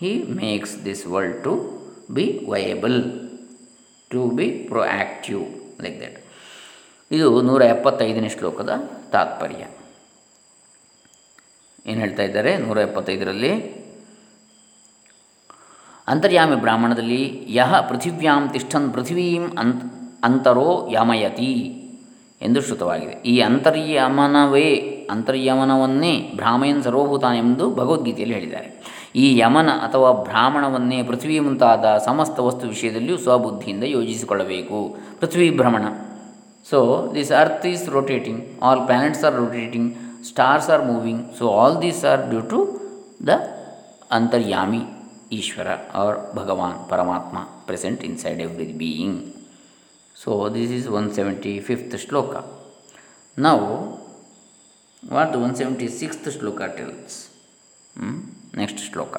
[0.00, 1.52] he makes this world to
[2.14, 2.98] be viable
[4.10, 5.42] to be proactive
[5.82, 6.16] like that
[7.12, 8.72] ಇದು ನೂರ ಎಪ್ಪತ್ತೈದನೇ ಶ್ಲೋಕದ
[9.12, 9.62] ತಾತ್ಪರ್ಯ.
[11.86, 12.56] ಏನು ಹೇಳ್ತಾ ಇದ್ದಾರೆ?
[12.56, 13.52] ನೂರ ಎಪ್ಪತ್ತೈದರಲ್ಲಿ,
[16.08, 19.82] ಅಂತರ್ಯಾಮಿ ಬ್ರಾಹ್ಮಣದಲ್ಲಿ ಯಹ ಪೃಥಿವ್ಯಾಂ ತಿಷ್ಠನ್ ಪೃಥಿವೀಂ ಅಂತ
[20.24, 21.52] ಅಂತರೋ ಯಮಯತಿ
[22.42, 23.12] ಎಂದು ಶ್ರುತವಾಗಿದೆ.
[23.12, 24.68] ಈ ಅಂತರ್ಯಮನವೇ,
[25.10, 26.82] ಅಂತರ್ಯಮನವನ್ನೇ ಬ್ರಾಹ್ಮಯನ್
[27.36, 28.68] ಎಂದು ಭಗವದ್ಗೀತೆಯಲ್ಲಿ ಹೇಳಿದ್ದಾರೆ.
[29.14, 34.78] ಈ ಯಮನ ಅಥವಾ ಬ್ರಾಹ್ಮಣವನ್ನೇ ಪೃಥ್ವಿ ಮುಂತಾದ ಸಮಸ್ತ ವಸ್ತು ವಿಷಯದಲ್ಲಿಯೂ ಸ್ವಬುದ್ಧಿಯಿಂದ ಯೋಜಿಸಿಕೊಳ್ಳಬೇಕು.
[35.20, 35.84] ಪೃಥ್ವಿ ಭ್ರಮಣ.
[36.66, 36.78] So
[37.14, 39.90] this earth is rotating all planets are rotating
[40.28, 42.58] stars are moving so all these are due to
[43.26, 43.38] the
[44.10, 44.82] antaryami
[45.32, 49.18] Ishwara or Bhagavan Paramatma present inside every being
[50.16, 52.32] so this is one seventy fifth shloka
[53.36, 53.68] ನಾವು
[55.02, 57.18] what one seventy sixth shloka tells
[58.56, 59.16] next shloka.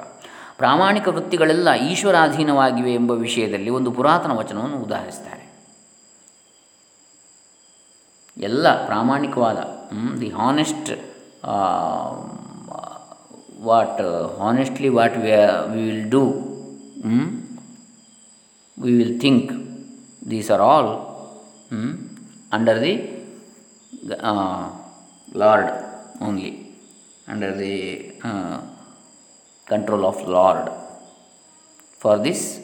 [0.57, 5.45] ಪ್ರಾಮಾಣಿಕ ವೃತ್ತಿಗಳೆಲ್ಲ ಈಶ್ವರಾಧೀನವಾಗಿವೆ ಎಂಬ ವಿಷಯದಲ್ಲಿ ಒಂದು ಪುರಾತನ ವಚನವನ್ನು ಉದಾಹರಿಸ್ತಾರೆ.
[8.37, 9.57] ಎಲ್ಲ ಪ್ರಾಮಾಣಿಕವಾದ
[10.21, 10.91] the honest
[13.61, 14.01] what
[14.39, 15.31] honestly what we
[15.71, 16.23] we will do
[18.77, 19.51] we will think
[20.31, 20.91] these are all
[22.53, 22.93] under the
[25.37, 25.71] Lord
[26.23, 26.51] only
[27.27, 27.75] under the
[29.71, 30.65] control of Lord.
[32.01, 32.59] For this,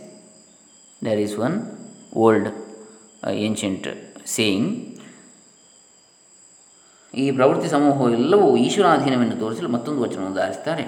[1.02, 1.58] there is one
[2.16, 2.46] old
[3.24, 3.84] uh, ancient
[4.36, 4.68] saying
[7.14, 10.84] ಈ ಪ್ರವೃತ್ತಿ ಸಮೂಹವು ಎಲ್ಲವೂ ಈಶ್ವರಾಧೀನವೆಂದು ತೋರಿಸಲು ಮತ್ತೊಂದು ವಚನವನ್ನು ಧಾರಿಸ್ತಾರೆ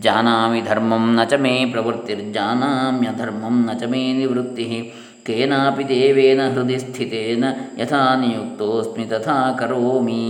[0.00, 4.94] ಜಾನಾಮಿ ಧರ್ಮಂ ನ ಚ ಮೇ ಪ್ರವೃತ್ತಿರ್ಜಾನಾಮ್ಯ ಧರ್ಮಂ ನ ಚ ಮೇ ನಿವೃತ್ತಿ
[5.26, 7.44] ಕೇನಾಪಿ ದೇವೇನ ಹೃದಯ ಸ್ಥಿತೇನ
[7.78, 10.24] ಯಥಾ ನಿಯುಕ್ತೋಸ್ಮಿ ತಥಾ ಕರೋಮಿ.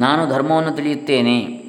[0.00, 1.65] ನಾನು ಧರ್ಮವನ್ನು ತಿಳಿಯುತ್ತೇನೆ.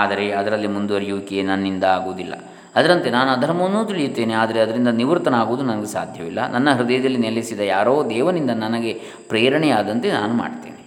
[0.00, 2.34] ಆದರೆ ಅದರಲ್ಲಿ ಮುಂದುವರಿಯುವಿಕೆ ನನ್ನಿಂದ ಆಗುವುದಿಲ್ಲ.
[2.78, 6.40] ಅದರಂತೆ ನಾನು ಅಧರ್ಮವನ್ನು ತಿಳಿಯುತ್ತೇನೆ, ಆದರೆ ಅದರಿಂದ ನಿವೃತ್ತನಾಗುವುದು ನನಗೆ ಸಾಧ್ಯವಿಲ್ಲ.
[6.54, 8.92] ನನ್ನ ಹೃದಯದಲ್ಲಿ ನೆಲೆಸಿದ ಯಾರೋ ದೇವನಿಂದ ನನಗೆ
[9.30, 10.82] ಪ್ರೇರಣೆಯಾದಂತೆ ನಾನು ಮಾಡ್ತೇನೆ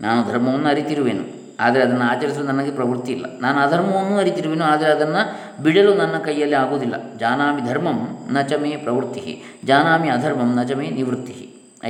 [0.00, 1.26] ನಾನು ಧರ್ಮವನ್ನು ಅರಿತಿರುವೆನು,
[1.64, 3.26] ಆದರೆ ಅದನ್ನು ಆಚರಿಸಲು ನನಗೆ ಪ್ರವೃತ್ತಿ ಇಲ್ಲ.
[3.44, 5.22] ನಾನು ಅಧರ್ಮವನ್ನು ಅರಿತಿರುವೆನು, ಆದರೆ ಅದನ್ನು
[5.64, 6.96] ಬಿಡಲು ನನ್ನ ಕೈಯಲ್ಲಿ ಆಗುವುದಿಲ್ಲ.
[7.22, 8.00] ಜಾನಾಮಿ ಧರ್ಮಂ
[8.34, 9.22] ನ ಚ ಮೇ ಪ್ರವೃತ್ತಿ
[9.70, 11.38] ಜಾನಾಮಿ ಅಧರ್ಮಂ ನ ಚ ಮೇ ನಿವೃತ್ತಿ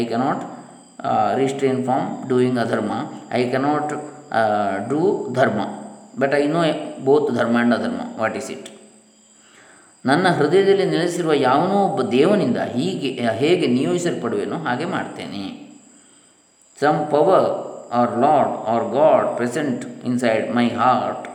[0.01, 0.45] I cannot
[1.41, 2.93] restrain from doing adharma
[3.41, 3.93] I cannot
[4.91, 5.03] do
[5.39, 5.61] dharma
[6.17, 6.63] but I know
[7.05, 8.69] both dharma and adharma what is it
[10.05, 13.09] ನನ್ನ ಹೃದಯದಲ್ಲಿ ನೆಲೆಸಿರುವ ಯಾವನೋ ಒಬ್ಬ ದೇವನಿಂದ ಹೀಗೆ,
[13.41, 15.45] ಹೇಗೆ ನಿಯೋಜಿಸಲ್ಪಡುವೆನೋ ಹಾಗೆ ಮಾಡ್ತೇನೆ.
[16.79, 17.49] Some power
[17.93, 21.27] or Lord or God present inside my heart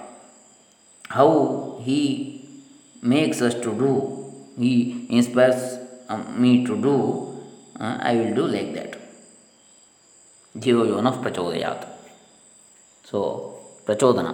[1.11, 1.29] how
[1.77, 1.99] he
[3.07, 3.91] makes us to do
[4.61, 4.71] ಈ
[5.09, 5.65] inspires
[6.37, 6.95] me to do
[8.03, 8.95] I will do like that
[10.55, 11.85] ಧಿಯೋ ಯೋನಃ ಪ್ರಚೋದಯಾತ್
[13.11, 13.19] ಸೊ
[13.85, 14.29] ಪ್ರಚೋದನ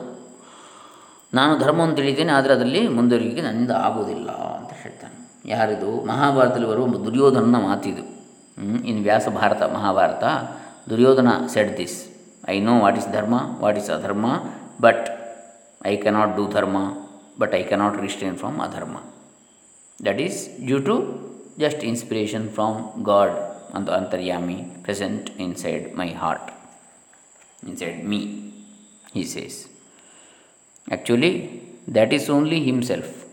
[1.34, 5.18] ನಾನು ಧರ್ಮವನ್ನು ತಿಳಿತೇನೆ, ಆದರೆ ಅದರಲ್ಲಿ ಮುಂದುವರಿಕೆ ನನ್ನಿಂದ ಆಗುವುದಿಲ್ಲ ಅಂತ ಹೇಳ್ತಾನೆ.
[5.54, 5.90] ಯಾರಿದು?
[6.12, 8.04] ಮಹಾಭಾರತದಲ್ಲಿ ಬರುವ ದುರ್ಯೋಧನನ ಮಾತಿದು.
[8.92, 10.24] In Vyasa Bharata, Mahabharata.
[10.92, 11.98] Duryodhana said this
[12.54, 14.28] I know what is dharma what is adharma
[14.86, 15.06] but
[15.92, 16.78] I cannot do dharma
[17.42, 18.98] but I cannot restrain from adharma.
[20.08, 20.96] That is due to
[21.66, 22.78] just inspiration from
[23.12, 23.36] God
[23.78, 26.52] ಅಂತ antaryami present inside my heart
[27.70, 28.22] inside me
[29.14, 29.56] he says.
[30.90, 33.26] Actually, that is only himself.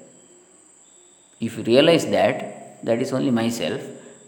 [1.40, 3.82] If you realize that, that is only myself,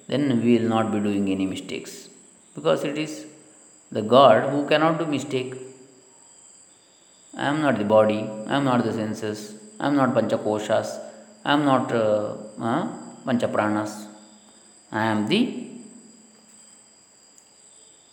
[0.08, 2.08] then we will not be doing any mistakes.
[2.54, 3.26] Because it is
[3.90, 5.54] the God who cannot do mistake.
[7.36, 10.98] I am not the body, I am not the senses, I am not Panchakoshas,
[11.44, 12.88] I am not uh, uh,
[13.24, 14.06] Panchapranas.
[14.90, 15.40] I am the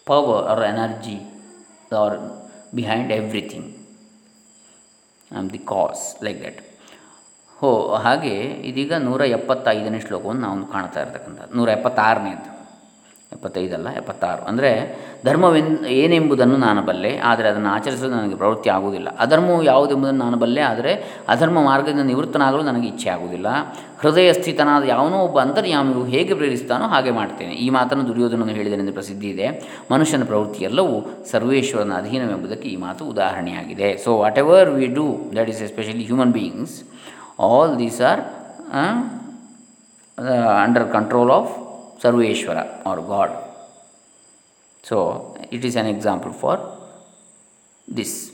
[0.06, 1.21] power or energy
[1.91, 3.83] or behind everything.
[5.38, 6.60] Am the cause like that
[7.58, 8.34] ಹೋ, ಹಾಗೆ
[8.69, 11.56] ಇದೀಗ ನೂರ ಎಪ್ಪತ್ತೈದನೇ ಶ್ಲೋಕವನ್ನು ನಾವು ಕಾಣ್ತಾ ಇರ್ತಕ್ಕಂಥದ್ದು.
[11.56, 12.50] ನೂರ ಎಪ್ಪತ್ತಾರನೇದು
[13.36, 14.41] ಎಪ್ಪತ್ತೈದಲ್ಲ, ಎಪ್ಪತ್ತಾರು.
[14.50, 14.72] ಅಂದರೆ
[15.28, 19.10] ಧರ್ಮವೆನ್, ಏನೆಂಬುದನ್ನು ನಾನು ಬಲ್ಲೆ, ಆದರೆ ಅದನ್ನು ಆಚರಿಸಲು ನನಗೆ ಪ್ರವೃತ್ತಿ ಆಗುವುದಿಲ್ಲ.
[19.26, 20.91] ಅಧರ್ಮವು ಯಾವುದೆಂಬುದನ್ನು ನಾನು ಬಲ್ಲೆ, ಆದರೆ
[21.34, 23.48] ಅಧರ್ಮ ಮಾರ್ಗದಿಂದ ನಿವೃತ್ತನಾಗಲು ನನಗೆ ಇಚ್ಛೆ ಆಗುವುದಿಲ್ಲ.
[24.04, 27.54] ಹೃದಯ ಸ್ಥಿತನಾದ ಯಾವನೋ ಒಬ್ಬ ಅಂತರ್ಯಾಮಿಯು ಹೇಗೆ ಪ್ರೇರಿಸ್ತಾನೋ ಹಾಗೆ ಮಾಡ್ತೇನೆ.
[27.65, 29.48] ಈ ಮಾತನ್ನು ದುರ್ಯೋಧನನು ಹೇಳಿದನೆಂದು ಪ್ರಸಿದ್ಧಿ ಇದೆ.
[29.93, 30.96] ಮನುಷ್ಯನ ಪ್ರವೃತ್ತಿ ಎಲ್ಲವೂ
[31.32, 33.89] ಸರ್ವೇಶ್ವರನ ಅಧೀನವೆಂಬುದಕ್ಕೆ ಈ ಮಾತು ಉದಾಹರಣೆಯಾಗಿದೆ.
[34.06, 34.12] So
[34.43, 36.78] whatever we do that is especially human beings
[37.48, 38.24] all these are
[40.65, 41.52] under control of
[42.04, 43.32] Sarveshwara or God.
[44.84, 44.98] So,
[45.52, 46.56] it is an example for
[47.88, 48.32] this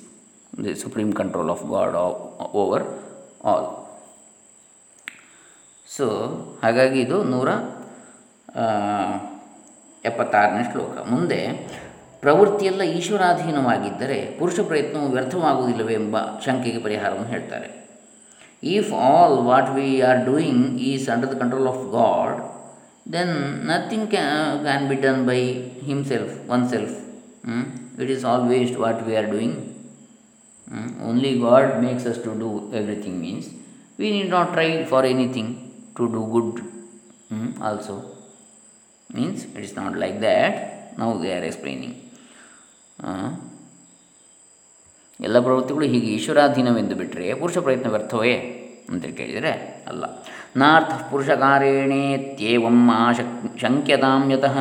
[0.53, 1.93] the supreme control of God
[2.53, 2.79] over
[3.43, 3.65] all.
[5.89, 6.05] So
[6.63, 7.49] ಹಾಗಾಗಿ ಇದು ನೂರ
[10.05, 11.39] ಎಪ್ಪತ್ತಾರನೇ ಶ್ಲೋಕ ಮುಂದೆ
[12.21, 17.69] ಪ್ರವೃತ್ತಿಯೆಲ್ಲ ಈಶ್ವರಾಧೀನವಾಗಿದ್ದರೆ ಪುರುಷ ಪ್ರಯತ್ನವು ವ್ಯರ್ಥವಾಗುವುದಿಲ್ಲವೇ ಎಂಬ ಶಂಕೆಗೆ ಪರಿಹಾರವನ್ನು ಹೇಳ್ತಾರೆ
[18.75, 22.28] if all what we are doing is under the control of God
[23.13, 23.29] then
[23.65, 25.41] nothing can, can be done by
[25.89, 26.91] himself, oneself.
[27.43, 27.63] Hmm?
[27.97, 29.53] It is all waste what we are doing.
[30.69, 30.89] Hmm?
[31.09, 33.49] Only God makes us to do everything means
[33.97, 35.47] we need not try for anything
[35.97, 36.51] to do good
[37.29, 37.49] hmm?
[37.61, 37.95] also.
[39.09, 40.97] Means it is not like that.
[40.97, 41.95] Now they are explaining.
[45.27, 48.33] ಎಲ್ಲ ಪ್ರವೃತ್ತಿಗಳು ಹೀಗೆ ಈಶ್ವರಾಧೀನವೆಂದು ಬಿಟ್ಟರೆ ಪುರುಷ ಪ್ರಯತ್ನ ವ್ಯರ್ಥವೇ
[48.89, 49.51] ಅಂತ ಕೇಳಿದರೆ
[49.87, 50.05] ಅಲ್ಲ
[50.57, 54.57] ನಾರ್ಥ ಪುರುಷಕಾರೇಣೇತ್ಯೇವಂ ಮಾ ಶಕ್ ಶಂಕ್ಯತಾಂ ಯತಃ.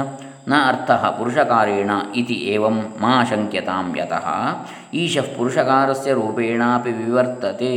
[0.48, 4.26] ನ ಅರ್ಥ ಪುರುಷಕಾರೇಣ ಇತಿ ಏವಂ ಮಾ ಶಂಕ್ಯತಾಂ ಯತಃ.
[4.94, 7.74] ಈಶಃ ಪುರುಷಕಾರಸ್ಯ ರೂಪೇಣಾಪಿ ವಿವರ್ತತೆ.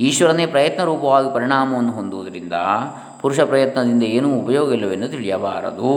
[0.00, 2.52] ಈಶ್ವರನೇ ಪ್ರಯತ್ನ ರೂಪವಾಗಿ ಪರಿಣಾಮವನ್ನು ಹೊಂದುವುದರಿಂದ
[3.20, 5.90] ಪುರುಷ ಪ್ರಯತ್ನದಿಂದ ಏನೂ ಉಪಯೋಗವಿಲ್ಲವೆಂದು ತಿಳಿಯಬಾರದು.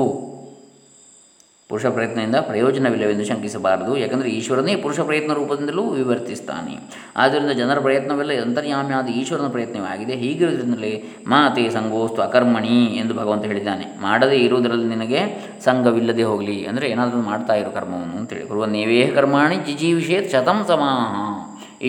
[1.72, 3.94] ಪುರುಷ ಪ್ರಯತ್ನದಿಂದ ಪ್ರಯೋಜನವಿಲ್ಲವೆಂದು ಶಂಕಿಸಬಾರದು.
[4.02, 6.74] ಯಾಕಂದರೆ ಈಶ್ವರನೇ ಪುರುಷ ಪ್ರಯತ್ನ ರೂಪದಿಂದಲೂ ವಿವರ್ತಿಸ್ತಾನೆ.
[7.22, 10.16] ಆದ್ದರಿಂದ ಜನರ ಪ್ರಯತ್ನವೆಲ್ಲ ಅಂತರ್ಯಾಮ್ಯಾದ ಈಶ್ವರನ ಪ್ರಯತ್ನವೇ ಆಗಿದೆ.
[10.24, 10.92] ಹೀಗಿರುವುದರಿಂದಲೇ
[11.34, 13.88] ಮಾತೆ ಸಂಗೋಸ್ತು ಅಕರ್ಮಣಿ ಎಂದು ಭಗವಂತ ಹೇಳಿದ್ದಾನೆ.
[14.06, 15.22] ಮಾಡದೇ ಇರುವುದರಲ್ಲಿ ನಿನಗೆ
[15.66, 16.58] ಸಂಘವಿಲ್ಲದೆ ಹೋಗಲಿ.
[16.72, 18.46] ಅಂದರೆ ಏನಾದರೂ ಮಾಡ್ತಾ ಇರೋ ಕರ್ಮವನ್ನು ಅಂತೇಳಿ.
[18.52, 21.16] ಕುರುವ ನೇವೇ ಕರ್ಮಾಣಿ ಜಿಜೀವಿಷೇತ್ ಶತಂ ಸಮಾಹ.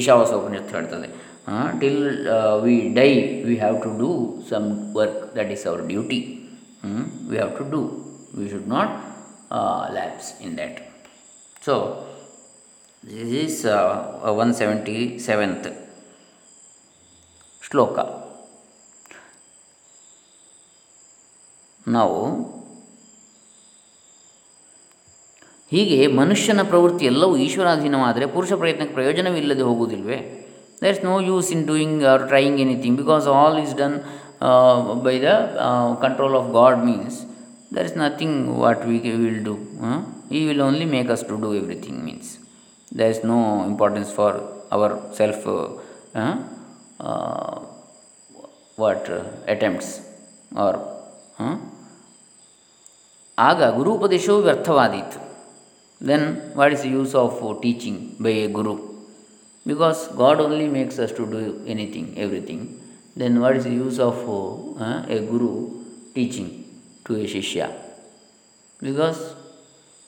[0.01, 1.09] ಈಶಾವಾಸ ಉಪನಿಷತ್ತು ಹೇಳ್ತದೆ
[1.81, 2.03] till
[2.65, 3.11] we die,
[3.49, 4.11] we have to do
[4.51, 4.67] some
[4.99, 6.21] work that is our duty.
[7.31, 7.81] We have to do.
[8.39, 8.93] We should not
[9.51, 10.69] uh, in in
[11.65, 11.75] so
[13.05, 13.67] So, is
[14.39, 15.73] one seventy 177th
[17.63, 17.99] shloka
[21.89, 22.49] ನಾವು
[25.71, 30.45] ಹೀಗೆ ಮನುಷ್ಯನ ಪ್ರವೃತ್ತಿ ಎಲ್ಲವೂ ಈಶ್ವರಾಧೀನವಾದರೆ ಪುರುಷ ಪ್ರಯತ್ನಕ್ಕೆ ಪ್ರಯೋಜನವಿಲ್ಲದೆ ಹೋಗುವುದಿಲ್ವೇ?
[30.81, 34.01] There is no use in doing or trying anything because all is done
[35.03, 35.25] by the
[36.01, 37.28] control of God means
[37.76, 39.56] there is nothing what we will do
[40.32, 42.32] he will only make us to do everything means
[42.92, 43.40] there is no
[43.72, 44.38] importance for
[44.72, 45.46] our self
[48.78, 49.10] what
[49.48, 49.92] attempts
[50.58, 50.80] are
[53.38, 55.20] ಆಗ ಗುರು ಉಪದೇಶವು ವ್ಯರ್ಥವಾದೀತು
[56.02, 56.26] then
[56.58, 58.74] what is use of teaching by a guru
[59.66, 62.66] because God only makes us to do anything everything
[63.20, 64.22] then what is use of
[65.10, 65.50] a guru
[66.14, 66.52] teaching
[67.09, 67.61] to a shishya.
[68.83, 69.21] Because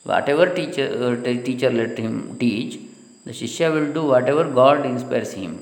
[0.33, 0.91] whatever teacher
[1.47, 2.75] teacher let him teach
[3.27, 5.55] the shishya will do whatever God inspires him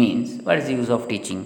[0.00, 1.44] means what is use of teaching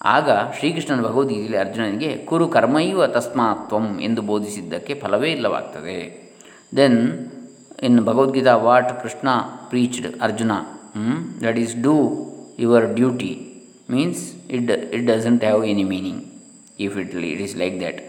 [0.00, 5.96] ಆಗ ಶ್ರೀಕೃಷ್ಣನ ಭಗವದ್ಗೀತೆಯಲ್ಲಿ ಅರ್ಜುನನಿಗೆ ಕುರು ಕರ್ಮೈವ ತಸ್ಮಾತ್ವಂ ಎಂದು ಬೋಧಿಸಿದ್ದಕ್ಕೆ ಫಲವೇ ಇಲ್ಲವಾಗ್ತದೆ.
[6.76, 7.00] Then
[7.82, 9.28] in Bhagavadgita what Krishna
[9.68, 10.52] preached Arjuna
[11.42, 11.94] that is do
[12.58, 13.32] your duty
[13.90, 14.22] means
[14.56, 16.22] it it doesn't have any meaning
[16.86, 18.00] if it it is like that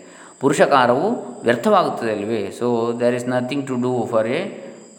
[0.44, 1.08] ಪುರುಷಕಾರವು
[1.48, 2.68] ವ್ಯರ್ಥವಾಗುತ್ತದೆ ಅಲ್ವೇ so
[3.02, 4.42] there is nothing to do for a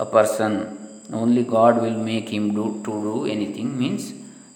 [0.04, 0.56] uh person
[1.22, 4.08] only God will make him do to do anything means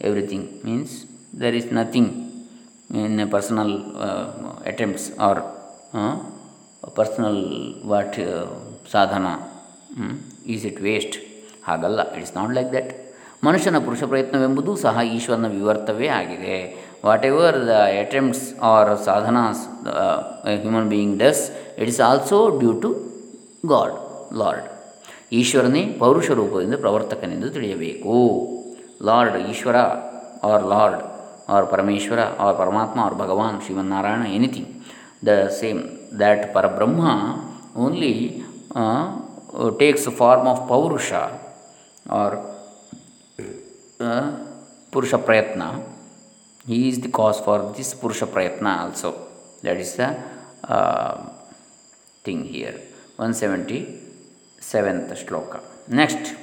[0.08, 0.96] everything means
[1.32, 2.06] there is nothing
[2.92, 4.26] in a personal uh,
[4.64, 5.34] attempts or
[5.92, 6.14] uh,
[6.90, 7.36] personal
[7.82, 8.46] what uh,
[8.86, 9.34] sadhana
[9.96, 10.14] hmm?
[10.46, 11.16] is it waste.
[11.68, 12.90] ಹಾಗಲ್ಲ it's not like that
[13.46, 16.56] ಮನುಷ್ಯನ ಪುರುಷ ಪ್ರಯತ್ನವೆಂಬುದು ಸಹ ಈಶ್ವರನ ವಿವರ್ತವೇ ಆಗಿದೆ.
[17.30, 19.62] Whatever the attempts or sadhanas
[20.62, 21.42] human being does
[21.80, 22.90] it is also due to
[23.72, 23.94] God
[24.40, 24.68] lord
[25.40, 28.16] ಈಶ್ವರನೇ ಪೌರುಷ ರೂಪದಿಂದ ಪ್ರವರ್ತಕನೆಂದು ತಿಳಿಯಬೇಕು.
[29.08, 29.76] Lord Ishwara
[30.50, 31.02] or lord
[31.54, 34.72] or Parameshwara or Paramatma or Bhagavan, Shriman Narayana anything
[35.26, 35.80] the same
[36.20, 37.02] that Parabrahma
[37.84, 38.12] only
[39.82, 41.12] takes form of paurusha
[42.10, 42.55] form
[44.00, 45.62] of prayatna
[46.66, 49.10] he is the cause for this purusha prayatna also
[49.62, 50.00] that is the
[52.24, 52.76] thing here
[53.20, 53.88] one seventy
[54.70, 55.56] seventh shloka here.
[55.56, 56.00] 177th shloka.
[56.00, 56.36] Next.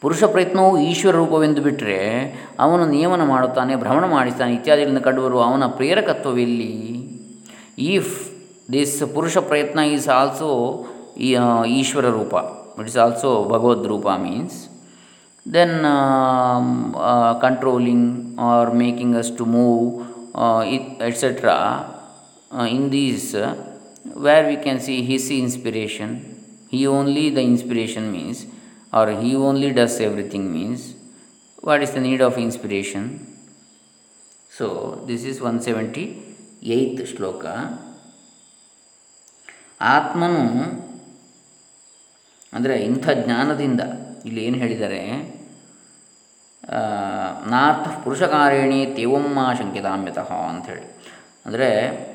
[0.00, 2.20] ಪುರುಷ ಪ್ರಯತ್ನವು ಈಶ್ವರ ರೂಪವೆಂದು ಬಿಟ್ಟರೆ
[2.58, 6.94] ಅವನು ನಿಯಮನ ಮಾಡುತ್ತಾನೆ, ಭ್ರಮಣ ಮಾಡಿಸ್ತಾನೆ ಇತ್ಯಾದಿಗಳಿಂದ ಕಂಡುಬರುವ ಅವನ ಪ್ರೇರಕತ್ವವೆಲ್ಲಿ
[7.78, 8.30] if
[8.72, 10.84] this purusha prayatna is also
[11.66, 12.34] Ishwara rupa
[12.78, 14.69] it is also Bhagavad rupa means
[15.45, 15.77] then
[17.45, 18.07] controlling
[18.49, 19.81] or making us to move
[20.75, 21.57] it etcetera
[22.77, 23.29] in these
[24.25, 26.13] where we can see his inspiration
[26.73, 28.43] he only the inspiration means
[28.93, 30.81] or he only does everything means
[31.67, 33.03] what is the need of inspiration
[34.51, 34.65] so
[35.09, 37.55] this is 178th shloka
[39.93, 40.43] ಆತ್ಮನು
[42.53, 43.81] ಅಂದರೆ ಇಂಥ ಜ್ಞಾನದಿಂದ
[44.24, 45.02] ಇಲ್ಲಿ ಏನು ಹೇಳಿದ್ದಾರೆ
[47.50, 50.84] ನಾರ್ಥ ಪುರುಷಕಾರೇಣಿ ತೇವಮ್ಮ ಶಂಕಿತಾಮ್ಯತಃ ಅಂಥೇಳಿ
[51.46, 51.68] ಅಂದರೆ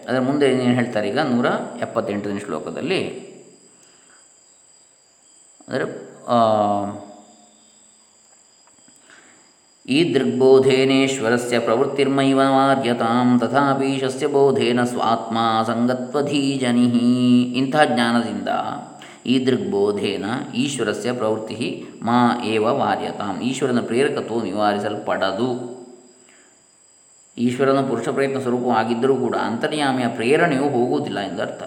[0.07, 1.45] ಅದರ ಮುಂದೆ ಏನು ಹೇಳ್ತಾರೆ ಈಗ ನೂರ
[1.81, 2.99] ಎಪ್ಪತ್ತೆಂಟನೇ ಶ್ಲೋಕದಲ್ಲಿ.
[5.67, 5.85] ಅಂದರೆ
[9.85, 10.13] ಈ
[11.59, 15.37] ಪ್ರವೃತ್ತಿರ್ಮೈವ ಮಾರ್ಯತಾಂ ತಥಾಪೀಶಸ್ಯ ಬೋಧೇನ ಸ್ವಾತ್ಮ
[15.67, 16.87] ಸಂಗತ್ವಧೀಜನಿ
[17.55, 18.49] ಇಂಥ ಜ್ಞಾನದಿಂದ
[19.25, 23.41] ಈದೃಗ್ಬೋಧೇನ ಈಶ್ವರಸ್ಯ ಪ್ರವೃತ್ತಿ ಮಾ ಏವ ವಾರ್ಯತಾಂ.
[23.41, 25.75] ಈಶ್ವರನ ಪ್ರೇರಕತ್ವವು ನಿವಾರಿಸಲ್ಪಡದು.
[27.37, 31.63] ಈಶ್ವರನ ಪುರುಷ ಪ್ರಯತ್ನ ಸ್ವರೂಪವಾಗಿದ್ದರೂ ಕೂಡ ಅಂತರ್ಯಾಮಿಯ ಪ್ರೇರಣೆಯು ಹೋಗುವುದಿಲ್ಲ ಎಂದರ್ಥ.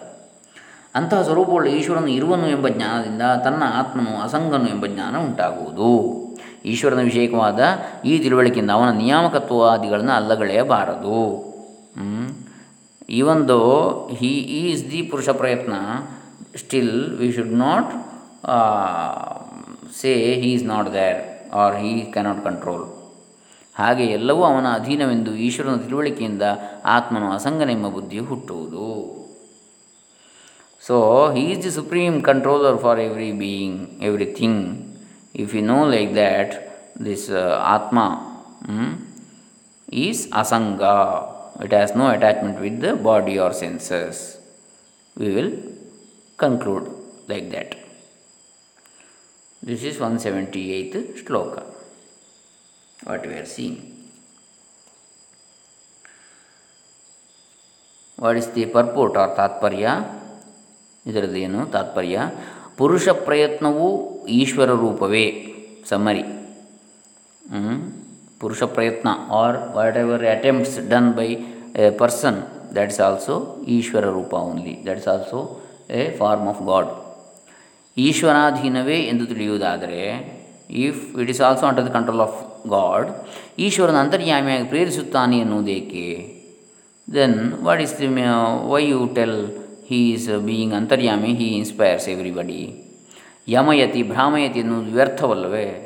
[0.95, 6.19] ಅಂತಹ ಸ್ವರೂಪವುಳ್ಳ ಈಶ್ವರನು ಇರುವನು ಎಂಬ ಜ್ಞಾನದಿಂದ ತನ್ನ ಆತ್ಮನು ಅಸಂಗನು ಎಂಬ ಜ್ಞಾನ ಉಂಟಾಗುವುದು.
[6.65, 7.61] ಈಶ್ವರನ ವಿಷಯಕವಾದ
[8.05, 11.49] ಈ ತಿಳುವಳಿಕೆಯಿಂದ ಅವನ ನಿಯಾಮಕತ್ವಾದಿಗಳನ್ನು ಅಲ್ಲಗಳೆಯಬಾರದು.
[13.11, 13.59] ಈ ಒಂದು
[14.07, 15.73] ಹಿ is the purusha prayatna
[16.55, 17.91] still we should not
[20.01, 22.85] say he is not there or he cannot control
[23.79, 26.43] ಹಾಗೆ ಎಲ್ಲವೂ ಅವನ ಅಧೀನವೆಂದು ಈಶ್ವರನ ತಿಳುವಳಿಕೆಯಿಂದ
[26.85, 29.15] ಆತ್ಮನು ಅಸಂಗನೆಂಬ ಬುದ್ಧಿಯು ಹುಟ್ಟುವುದು.
[30.83, 34.63] So he is the supreme controller for every being everything
[35.35, 36.55] if you know like that
[37.05, 37.31] this
[37.65, 37.99] atma
[39.93, 40.83] is asanga
[41.65, 44.41] it has no attachment with the body or senses
[45.19, 45.78] we will
[46.39, 46.87] We will conclude
[47.27, 47.77] like that.
[49.63, 51.65] This is 178th shloka.
[53.01, 53.95] What we are seeing.
[58.19, 59.93] What is the purport or tatparya?
[61.07, 62.17] ಇದರದ್ದೇನು ತಾತ್ಪರ್ಯ
[62.79, 63.87] ಪುರುಷ ಪ್ರಯತ್ನವು
[64.29, 65.23] ಈಶ್ವರ ರೂಪವೇ
[65.91, 66.25] summary
[68.41, 69.59] purusha prayatna or
[69.97, 71.29] whatever attempts done by
[71.85, 72.39] a person
[72.75, 73.37] that is also
[73.77, 75.41] Ishwara rupa only that is also
[75.91, 76.89] a form of God
[77.99, 80.03] ಈಶ್ವರಾಧೀನವೇ ಎಂದು ತಿಳಿಯುವುದಾದರೆ
[80.71, 86.35] if it is also under the control of God ಈಶ್ವರನ ಅಂತರ್ಯಾಮಿಯಾಗಿ ಪ್ರೇರಿಸುತ್ತಾನೆ ಎನ್ನುವುದೇಕೆ?
[87.15, 88.07] Then what is the
[88.69, 92.85] why you tell he is being antaryami he inspires everybody
[93.49, 95.85] yamayati, ಭ್ರಾಮಯತಿ ಎನ್ನುವುದು ವ್ಯರ್ಥವಲ್ಲವೇ?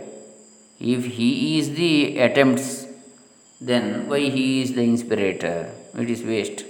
[0.80, 2.86] If he is the attempts
[3.60, 5.70] then why he is the inspirator?
[5.94, 6.64] it is waste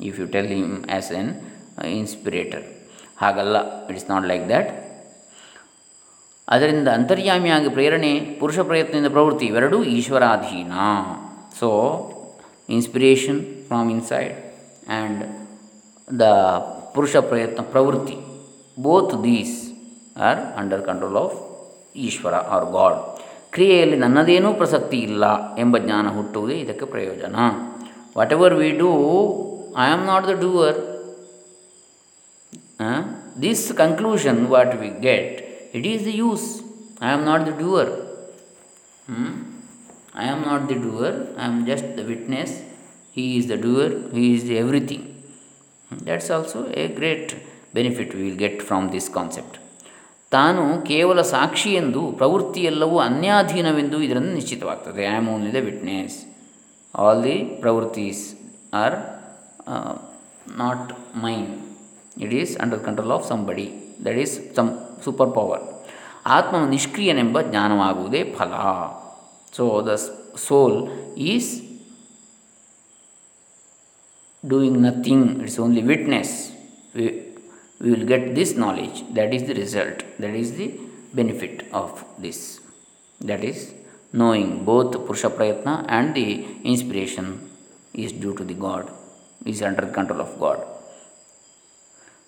[0.00, 2.62] if you tell him as an inspirator
[3.20, 3.56] ಹಾಗಲ್ಲ
[3.86, 4.70] it's not like that
[6.48, 10.72] ಅದರಿಂದ ಅಂತರ್ಯಾಮಿಯಾಗಿ ಪ್ರೇರಣೆ, ಪುರುಷ ಪ್ರಯತ್ನದಿಂದ ಪ್ರವೃತ್ತಿ ಇವೆರಡೂ ಈಶ್ವರಾಧೀನ.
[11.60, 11.68] So
[12.68, 14.34] inspiration from inside
[14.90, 15.22] and
[16.20, 16.22] the
[16.94, 18.16] purusha prayatna pravritti.
[18.82, 19.70] Both these
[20.20, 21.36] are under control of
[21.96, 27.36] Ishwara or God ಕ್ರಿಯೆಯಲ್ಲಿ ನನ್ನದೇನೂ ಪ್ರಸಕ್ತಿ ಇಲ್ಲ ಎಂಬ ಜ್ಞಾನ ಹುಟ್ಟುವುದೇ ಇದಕ್ಕೆ ಪ್ರಯೋಜನ.
[28.32, 28.90] Whatever we do
[29.78, 30.93] I am not the doer
[33.40, 35.40] this conclusion what we get
[35.74, 36.62] it is the use
[37.02, 37.90] I am not the doer
[40.18, 42.54] I am not the doer I am just the witness
[43.16, 45.04] he is the doer he is the everything
[46.08, 47.34] that's also a great
[47.74, 49.58] benefit will get from this concept
[50.30, 55.04] ತಾನು ಕೇವಲ ಸಾಕ್ಷಿ ಎಂದು, ಪ್ರವೃತ್ತಿ ಎಲ್ಲವೂ ಅನ್ಯಾಧೀನವೆಂದು ಇದರಿಂದ ನಿಶ್ಚಿತವಾಗ್ತದೆ.
[55.04, 56.24] I am only the witness
[56.94, 58.34] all the pravrittis
[58.74, 58.96] are
[60.58, 61.73] not mind
[62.22, 63.66] it is under control of somebody
[64.06, 64.70] that is some
[65.06, 65.64] super power
[66.36, 68.52] ಆತ್ಮನು ನಿಷ್ಕ್ರಿಯನೆಂಬ ಜ್ಞಾನವಾಗುವುದೇ ಫಲ
[69.56, 69.94] so the
[70.46, 70.78] soul
[71.32, 71.50] is
[74.44, 76.34] doing nothing it's only witness
[77.80, 80.66] we will get this knowledge that is the result that is the
[81.14, 82.38] benefit of this
[83.20, 83.58] that is
[84.12, 86.26] knowing both purusha prayatna and the
[86.72, 87.26] inspiration
[87.94, 88.84] is due to the god
[89.44, 90.60] is under the control of god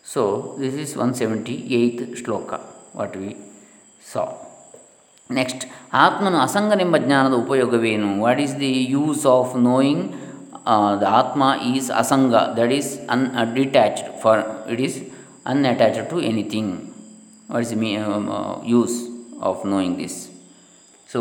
[0.06, 0.22] so
[0.58, 2.58] this is 178th shloka
[2.94, 3.30] what we
[4.12, 4.26] saw
[5.30, 5.64] next
[6.02, 10.04] ಆತ್ಮನು ಅಸಂಗನೆಂಬ ಜ್ಞಾನದ ಉಪಯೋಗವೇನು what is the use of knowing
[11.02, 12.90] the atma is asanga that is
[13.58, 14.42] undetached for
[14.74, 14.98] it is
[15.46, 16.68] unattached to anything.
[17.48, 18.94] What is the me- um, uh, use
[19.40, 20.14] of knowing this?
[21.08, 21.20] So,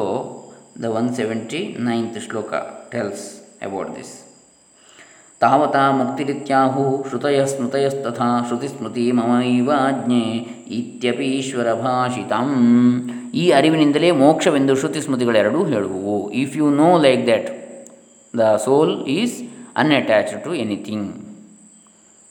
[0.75, 4.24] the 179th shloka tells about this.
[5.41, 10.23] ತಾವತಾ ಮುಕ್ತಿರಿತ್ಯಾಹು ಶ್ರುತಯ ಸ್ಮೃತಯಸ್ತಥಾ ಶ್ರುತಿಸ್ಮೃತಿ ಮಮೈವಾಜ್ಞೆ
[10.77, 12.49] ಇತ್ಯಪಿ ಈಶ್ವರ ಭಾಷಿತಂ
[13.33, 17.49] ಈ ಅರಿವಿನಿಂದಲೇ ಮೋಕ್ಷವೆಂದು ಶ್ರುತಿ ಸ್ಮೃತಿಗಳೆರಡೂ ಹೇಳುವು if you know like that
[18.33, 19.37] the soul is
[19.83, 21.07] unattached to anything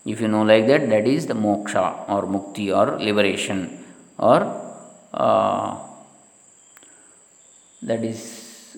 [0.06, 3.58] if you know like that that is the moksha or mukti or liberation
[4.18, 4.38] or
[5.14, 5.68] uh,
[7.82, 8.20] that is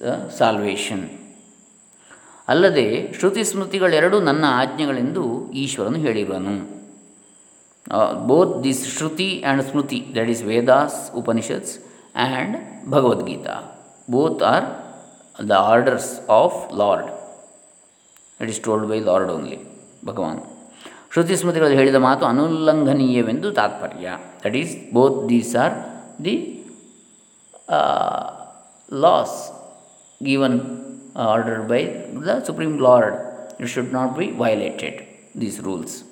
[0.03, 1.01] uh, salvation.
[2.49, 6.55] ಅಲ್ಲದೆ ಶ್ರುತಿ ಸ್ಮೃತಿಗಳೆರಡೂ ನನ್ನ ಆಜ್ಞೆಗಳೆಂದು ಈಶ್ವರನು ಹೇಳಿರುವನು.
[8.27, 11.79] Both this shruti and smriti that is Vedas Upanishads
[12.17, 12.57] and
[12.91, 13.57] Bhagavad Gita
[14.11, 14.67] both are
[15.49, 17.11] the orders of lord
[18.43, 19.59] it is told by lord only
[20.07, 20.41] Bhagavan
[21.13, 24.09] ಶ್ರುತಿ ಸ್ಮೃತಿಗಳಲ್ಲಿ ಹೇಳಿದ ಮಾತು ಅನುಲ್ಲಂಘನೀಯವೆಂದು ತಾತ್ಪರ್ಯ.
[24.45, 25.77] That is both these are
[26.25, 26.35] the
[28.93, 29.39] laws
[30.25, 30.86] given
[31.17, 31.83] order by
[32.27, 33.17] the supreme lord
[33.61, 34.99] it should not be violated
[35.41, 36.05] these rules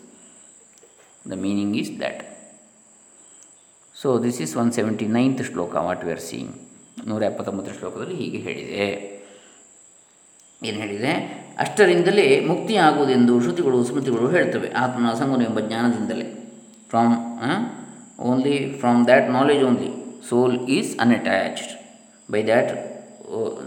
[1.31, 2.23] the meaning is that
[4.01, 6.55] so this is one seventy ninth shloka what we are seeing
[7.07, 8.85] ನೂರ ಎಪ್ಪತ್ತೊಂಬತ್ತರ ಶ್ಲೋಕದಲ್ಲಿ ಹೀಗೆ ಹೇಳಿದೆ.
[10.63, 11.13] ಏನು ಹೇಳಿದೆ?
[11.59, 14.69] ಅಷ್ಟರಿಂದಲೇ ಮುಕ್ತಿಯಾಗುವುದೆಂದು ಶ್ರುತಿಗಳು, ಸ್ಮೃತಿಗಳು ಹೇಳ್ತವೆ.
[14.73, 16.27] ಆತ್ಮನ ಅಸಂಗನು ಎಂಬ ಜ್ಞಾನದಿಂದಲೇ.
[16.89, 17.15] From
[18.21, 21.73] only from that knowledge only soul is unattached
[22.33, 22.73] by that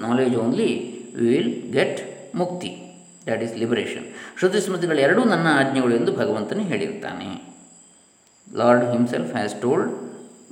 [0.02, 2.00] knowledge only we will get
[2.36, 2.72] mukti
[3.26, 4.06] that is liberation
[4.40, 7.30] ಶ್ರುತಿ ಸ್ಮೃತಿಗಳು ಎರಡೂ ನನ್ನ ಆಜ್ಞೆಗಳು ಎಂದು ಭಗವಂತನು ಹೇಳಿರ್ತಾನೆ.
[8.56, 9.92] Lord himself has told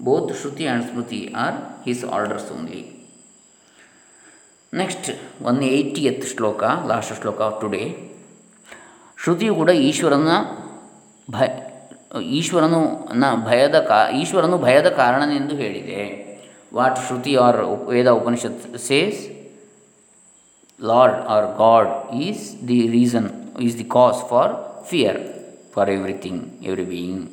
[0.03, 2.81] both shruti and smriti are his orders only
[4.73, 5.09] next
[5.43, 7.83] one eightieth shloka last shloka of today
[9.23, 10.31] ಶ್ರುತಿಯು ಕೂಡ ಈಶ್ವರನ
[11.31, 11.47] ಭಯ,
[12.21, 16.01] ಈಶ್ವರನು ನ ಭಯದ ಕಾ, ಈಶ್ವರನು ಭಯದ ಕಾರಣನೆಂದು ಹೇಳಿದೆ.
[16.73, 19.21] What shruti or Veda Upanishad says
[20.79, 24.53] lord or God is the reason is the cause for
[24.85, 25.19] fear
[25.73, 27.25] for everything every being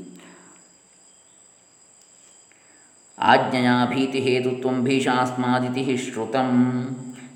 [3.18, 6.49] ಆಜ್ಞೆಯ ಭೀತಿಹೇತುತ್ವಂ ಭೀಷಾಸ್ಮಾದಿತಿ ಶ್ರುತಂ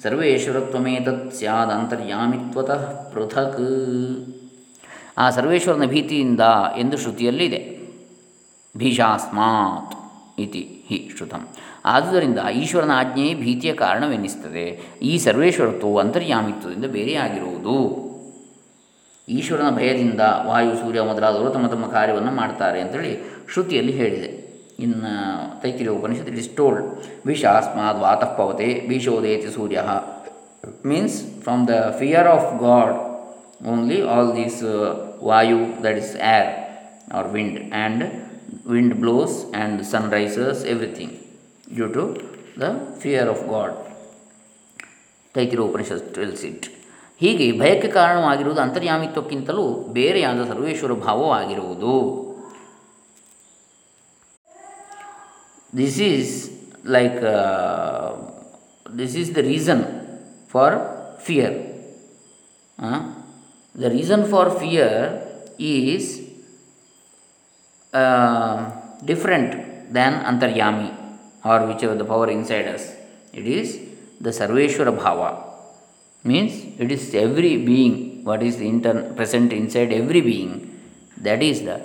[0.02, 3.60] ಸರ್ವೇಶ್ವರತ್ವಮೇತತ್ ಸ್ಯಾದಂತರ್ಯಾಮಿತ್ವತಃ ಪೃಥಕ್
[5.18, 6.44] ಆ ಸರ್ವೇಶ್ವರನ ಭೀತಿಯಿಂದ
[6.76, 7.60] ಎಂದು ಶ್ರುತಿಯಲ್ಲಿದೆ
[8.74, 9.94] ಭೀಷಾಸ್ಮಾತ್
[10.38, 11.42] ಇತಿ ಹಿ ಶ್ರುತಂ
[11.86, 14.66] ಆದುದರಿಂದ ಈಶ್ವರನ ಆಜ್ಞೆಯೇ ಭೀತಿಯ ಕಾರಣವೆನ್ನಿಸುತ್ತದೆ.
[15.02, 17.76] ಈ ಸರ್ವೇಶ್ವರತ್ವವು ಅಂತರ್ಯಾಮಿತ್ವದಿಂದ ಬೇರೆಯಾಗಿರುವುದು.
[19.28, 23.12] ಈಶ್ವರನ ಭಯದಿಂದ ವಾಯು, ಸೂರ್ಯ, ಮೊದಲಾದವರು ತಮ್ಮ ತಮ್ಮ ಕಾರ್ಯವನ್ನು ಮಾಡ್ತಾರೆ ಅಂತೇಳಿ
[23.52, 24.46] ಶ್ರುತಿಯಲ್ಲಿ ಹೇಳಿದೆ.
[24.80, 25.12] ಇನ್ನು
[25.62, 26.86] Taittiriya Upanishad it is told
[27.26, 28.68] ವಿಷ ಅಸ್ಮಾದ್ ವಾತಃ ಪವತೆ
[29.54, 29.82] ಸೂರ್ಯ.
[30.86, 32.94] Means from the fear of God
[33.66, 34.62] only all these
[35.22, 36.48] vayu that is air
[37.12, 38.04] or wind and
[38.66, 41.15] wind blows and sun rises everything.
[41.74, 42.04] Due to
[42.56, 43.72] the fear of God
[45.34, 46.66] Taittiriya Upanishad tells it
[47.20, 51.94] ಹೀಗೆ ಭಯಕ್ಕೆ ಕಾರಣವಾಗಿರುವುದು ಅಂತರ್ಯಾಮಿತ್ವಕ್ಕಿಂತಲೂ ಬೇರೆಯಾದ ಸರ್ವೇಶ್ವರ ಭಾವವಾಗಿರುವುದು
[57.32, 58.12] uh,
[58.98, 59.80] this is the reason
[60.48, 60.70] for
[61.18, 61.50] fear
[62.78, 63.00] Uh,
[63.74, 65.22] the reason for fear
[65.58, 66.20] is
[67.92, 68.70] uh,
[69.02, 70.95] different than antaryami
[71.48, 72.84] or whichever the power inside us.
[73.32, 73.68] It is
[74.20, 75.30] the Sarveshwara Bhava.
[76.30, 80.52] Means it is every being, what is the inter- present inside every being.
[81.26, 81.76] That is the.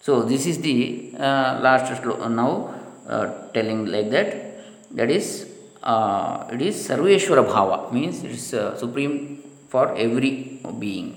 [0.00, 2.74] So, this is the uh, last uh, now
[3.08, 4.28] uh, telling like that.
[4.98, 5.26] That is,
[5.82, 8.48] uh, it is Sarveshwara Bhava, means it is
[8.82, 11.08] supreme for every being.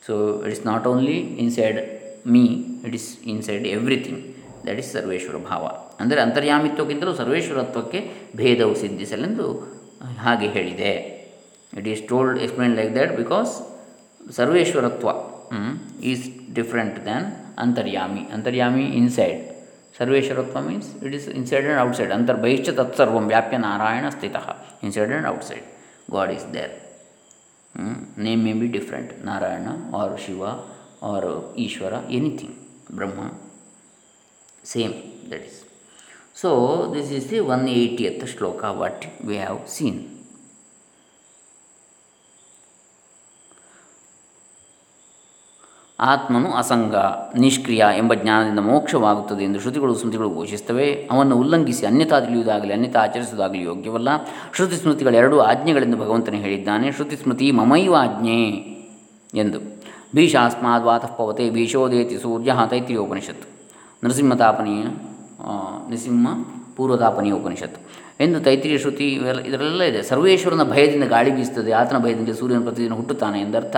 [0.00, 1.78] So, it is not only inside
[2.24, 4.34] me, it is inside everything.
[4.64, 5.87] That is Sarveshwara Bhava.
[6.02, 8.00] ಅಂದರೆ ಅಂತರ್ಯಾಮಿತ್ವಕ್ಕಿಂತಲೂ ಸರ್ವೇಶ್ವರತ್ವಕ್ಕೆ
[8.40, 9.46] ಭೇದವು ಸಿದ್ಧಿಸಲೆಂದು
[10.24, 10.92] ಹಾಗೆ ಹೇಳಿದೆ.
[11.78, 13.52] It is told explain like that because
[14.38, 15.08] sarveshwaratva
[16.10, 16.24] is
[16.58, 17.28] different than
[17.64, 18.22] antaryami.
[18.36, 19.40] Antaryami inside
[19.98, 24.36] sarveshwaratva means it is inside and outside ಅಂತರ್ಬಹಿಶ್ಚ ತತ್ಸರ್ವಂ ವ್ಯಾಪ್ಯ ನಾರಾಯಣ ಸ್ಥಿತ.
[24.86, 25.66] Inside and outside
[26.16, 26.74] God is there
[28.26, 29.68] name may be different Narayana
[30.00, 30.42] or Shiva
[31.10, 31.30] or
[31.64, 32.56] Ishwara anything
[32.98, 33.22] Brahma
[34.72, 34.94] same
[35.32, 35.58] that is
[36.40, 36.50] so
[36.94, 40.00] this is the one eightieth shloka what we have seen
[46.00, 46.94] ಆತ್ಮನು ಅಸಂಗ,
[47.38, 51.08] ನಿಷ್ಕ್ರಿಯ ಎಂಬ ಜ್ಞಾನದಿಂದ ಮೋಕ್ಷವಾಗುತ್ತದೆ ಎಂದು ಶ್ರುತಿಗಳು ಸ್ಮೃತಿಗಳು ಘೋಷಿಸುತ್ತವೆ.
[51.10, 54.08] ಅವನ್ನು ಉಲ್ಲಂಘಿಸಿ ಅನ್ಯತಾ ತಿಳಿಯುವುದಾಗಲಿ ಅನ್ಯತಾ ಆಚರಿಸುವುದಾಗಲಿ ಯೋಗ್ಯವಲ್ಲ.
[54.54, 56.92] ಶ್ರುತಿ ಸ್ಮೃತಿಗಳೆರಡೂ ಆಜ್ಞೆಗಳೆಂದು ಭಗವಂತನೇ ಹೇಳಿದ್ದಾನೆ.
[56.92, 58.38] ಶ್ರುತಿ ಸ್ಮೃತಿ ಮಮೈವ ಆಜ್ಞೆ
[59.34, 59.58] ಎಂದು.
[60.14, 63.46] ಭೀಷಾಸ್ಮಾದ್ ವಾತಃ ಪವತೆ, ಭೀಷೋದೇತಿ ಸೂರ್ಯ ತೈತ್ರಿಯೋಪನಿಷತ್
[64.04, 64.84] ನರಸಿಂಹತಾಪನೀಯ
[65.90, 66.32] ನರಸಿಂಹ
[66.76, 67.80] ಪೂರ್ವತಾಪನೀಯ ಉಪನಿಷತ್ತು.
[68.24, 70.00] ಎಂದು ತೈತ್ರಿಯ ಶ್ರುತಿ ಇವೆಲ್ಲ ಇದರಲ್ಲೆಲ್ಲ ಇದೆ.
[70.02, 73.76] ಸರ್ವೇಶ್ವರನ ಭಯದಿಂದ ಗಾಳಿ ಬೀಸುತ್ತದೆ, ಆತನ ಭಯದಿಂದ ಸೂರ್ಯನ ಪ್ರತಿದಿನ ಹುಟ್ಟುತ್ತಾನೆ ಎಂದರ್ಥ.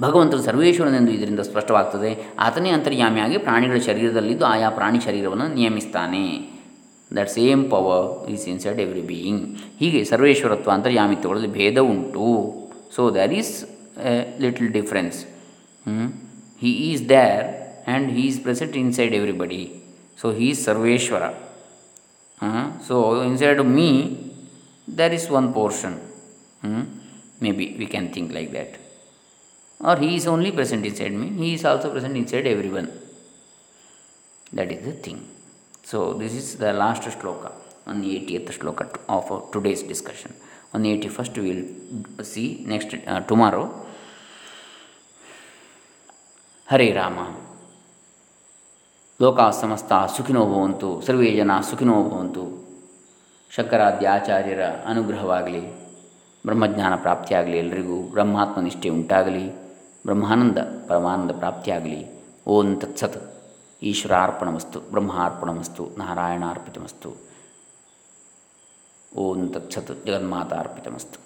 [0.00, 2.10] ಭಗವಂತನು ಸರ್ವೇಶ್ವರನೆಂದು ಇದರಿಂದ ಸ್ಪಷ್ಟವಾಗ್ತದೆ.
[2.38, 6.24] ಆತನೇ ಅಂತರ್ಯಾಮಿಯಾಗಿ ಪ್ರಾಣಿಗಳ ಶರೀರದಲ್ಲಿದ್ದು ಆಯಾ ಪ್ರಾಣಿ ಶರೀರವನ್ನು ನಿಯಮಿಸ್ತಾನೆ.
[7.16, 9.42] That same power is inside every being
[9.80, 12.28] ಹೀಗೆ ಸರ್ವೇಶ್ವರತ್ವ ಅಂತರ್ಯಾಮಿತ್ವಗಳಲ್ಲಿ ಭೇದ ಉಂಟು.
[12.96, 13.54] So there is
[14.44, 15.18] little difference
[16.62, 17.44] he is there
[17.90, 19.62] and he is present inside everybody
[20.22, 21.30] So he is Sarveshwara.
[22.38, 22.80] Hmm?
[22.88, 23.90] So inside of me,
[24.86, 25.94] there is one portion.
[26.60, 26.82] Hmm?
[27.40, 28.78] Maybe we can think like that.
[29.80, 32.88] Or he is only present inside me, he is also present inside everyone.
[34.52, 35.28] That is the thing.
[35.82, 37.50] So this is the last shloka
[37.88, 40.32] on the 80th shloka of today's discussion.
[40.72, 41.50] On the 81st, we
[42.16, 43.64] will see next uh, tomorrow.
[46.66, 47.26] Hari Rama.
[49.22, 52.44] ಲೋಕಾ ಸಮಸ್ತ ಸುಖಿನೋ ಭವಂತು, ಸರ್ವೇ ಜನ ಸುಖಿನೋ ಭವಂತು.
[53.50, 55.72] ಶಂಕರಾದ್ಯ ಆಚಾರ್ಯರ ಅನುಗ್ರಹವಾಗಲಿ,
[56.46, 59.52] ಬ್ರಹ್ಮಜ್ಞಾನ ಪ್ರಾಪ್ತಿಯಾಗಲಿ ಎಲ್ಲರಿಗೂ ಬ್ರಹ್ಮಾತ್ಮ ನಿಷ್ಠೆ ಉಂಟಾಗಲಿ,
[60.06, 60.58] ಬ್ರಹ್ಮಾನಂದ
[60.88, 62.00] ಪರಮಾನಂದ ಪ್ರಾಪ್ತಿಯಾಗಲಿ.
[62.46, 63.18] ಓಂ ತತ್ಸತ್
[63.82, 67.12] ಈಶ್ವರಾರ್ಪಣಮಸ್ತು ಬ್ರಹ್ಮಾರ್ಪಣಮಸ್ತು ನಾರಾಯಣಾರ್ಪಿತಮಸ್ತು
[69.16, 71.21] ಓಂ ತತ್ಸತ್ ಜಗನ್ಮಾತಾರ್ಪಿತಮಸ್ತು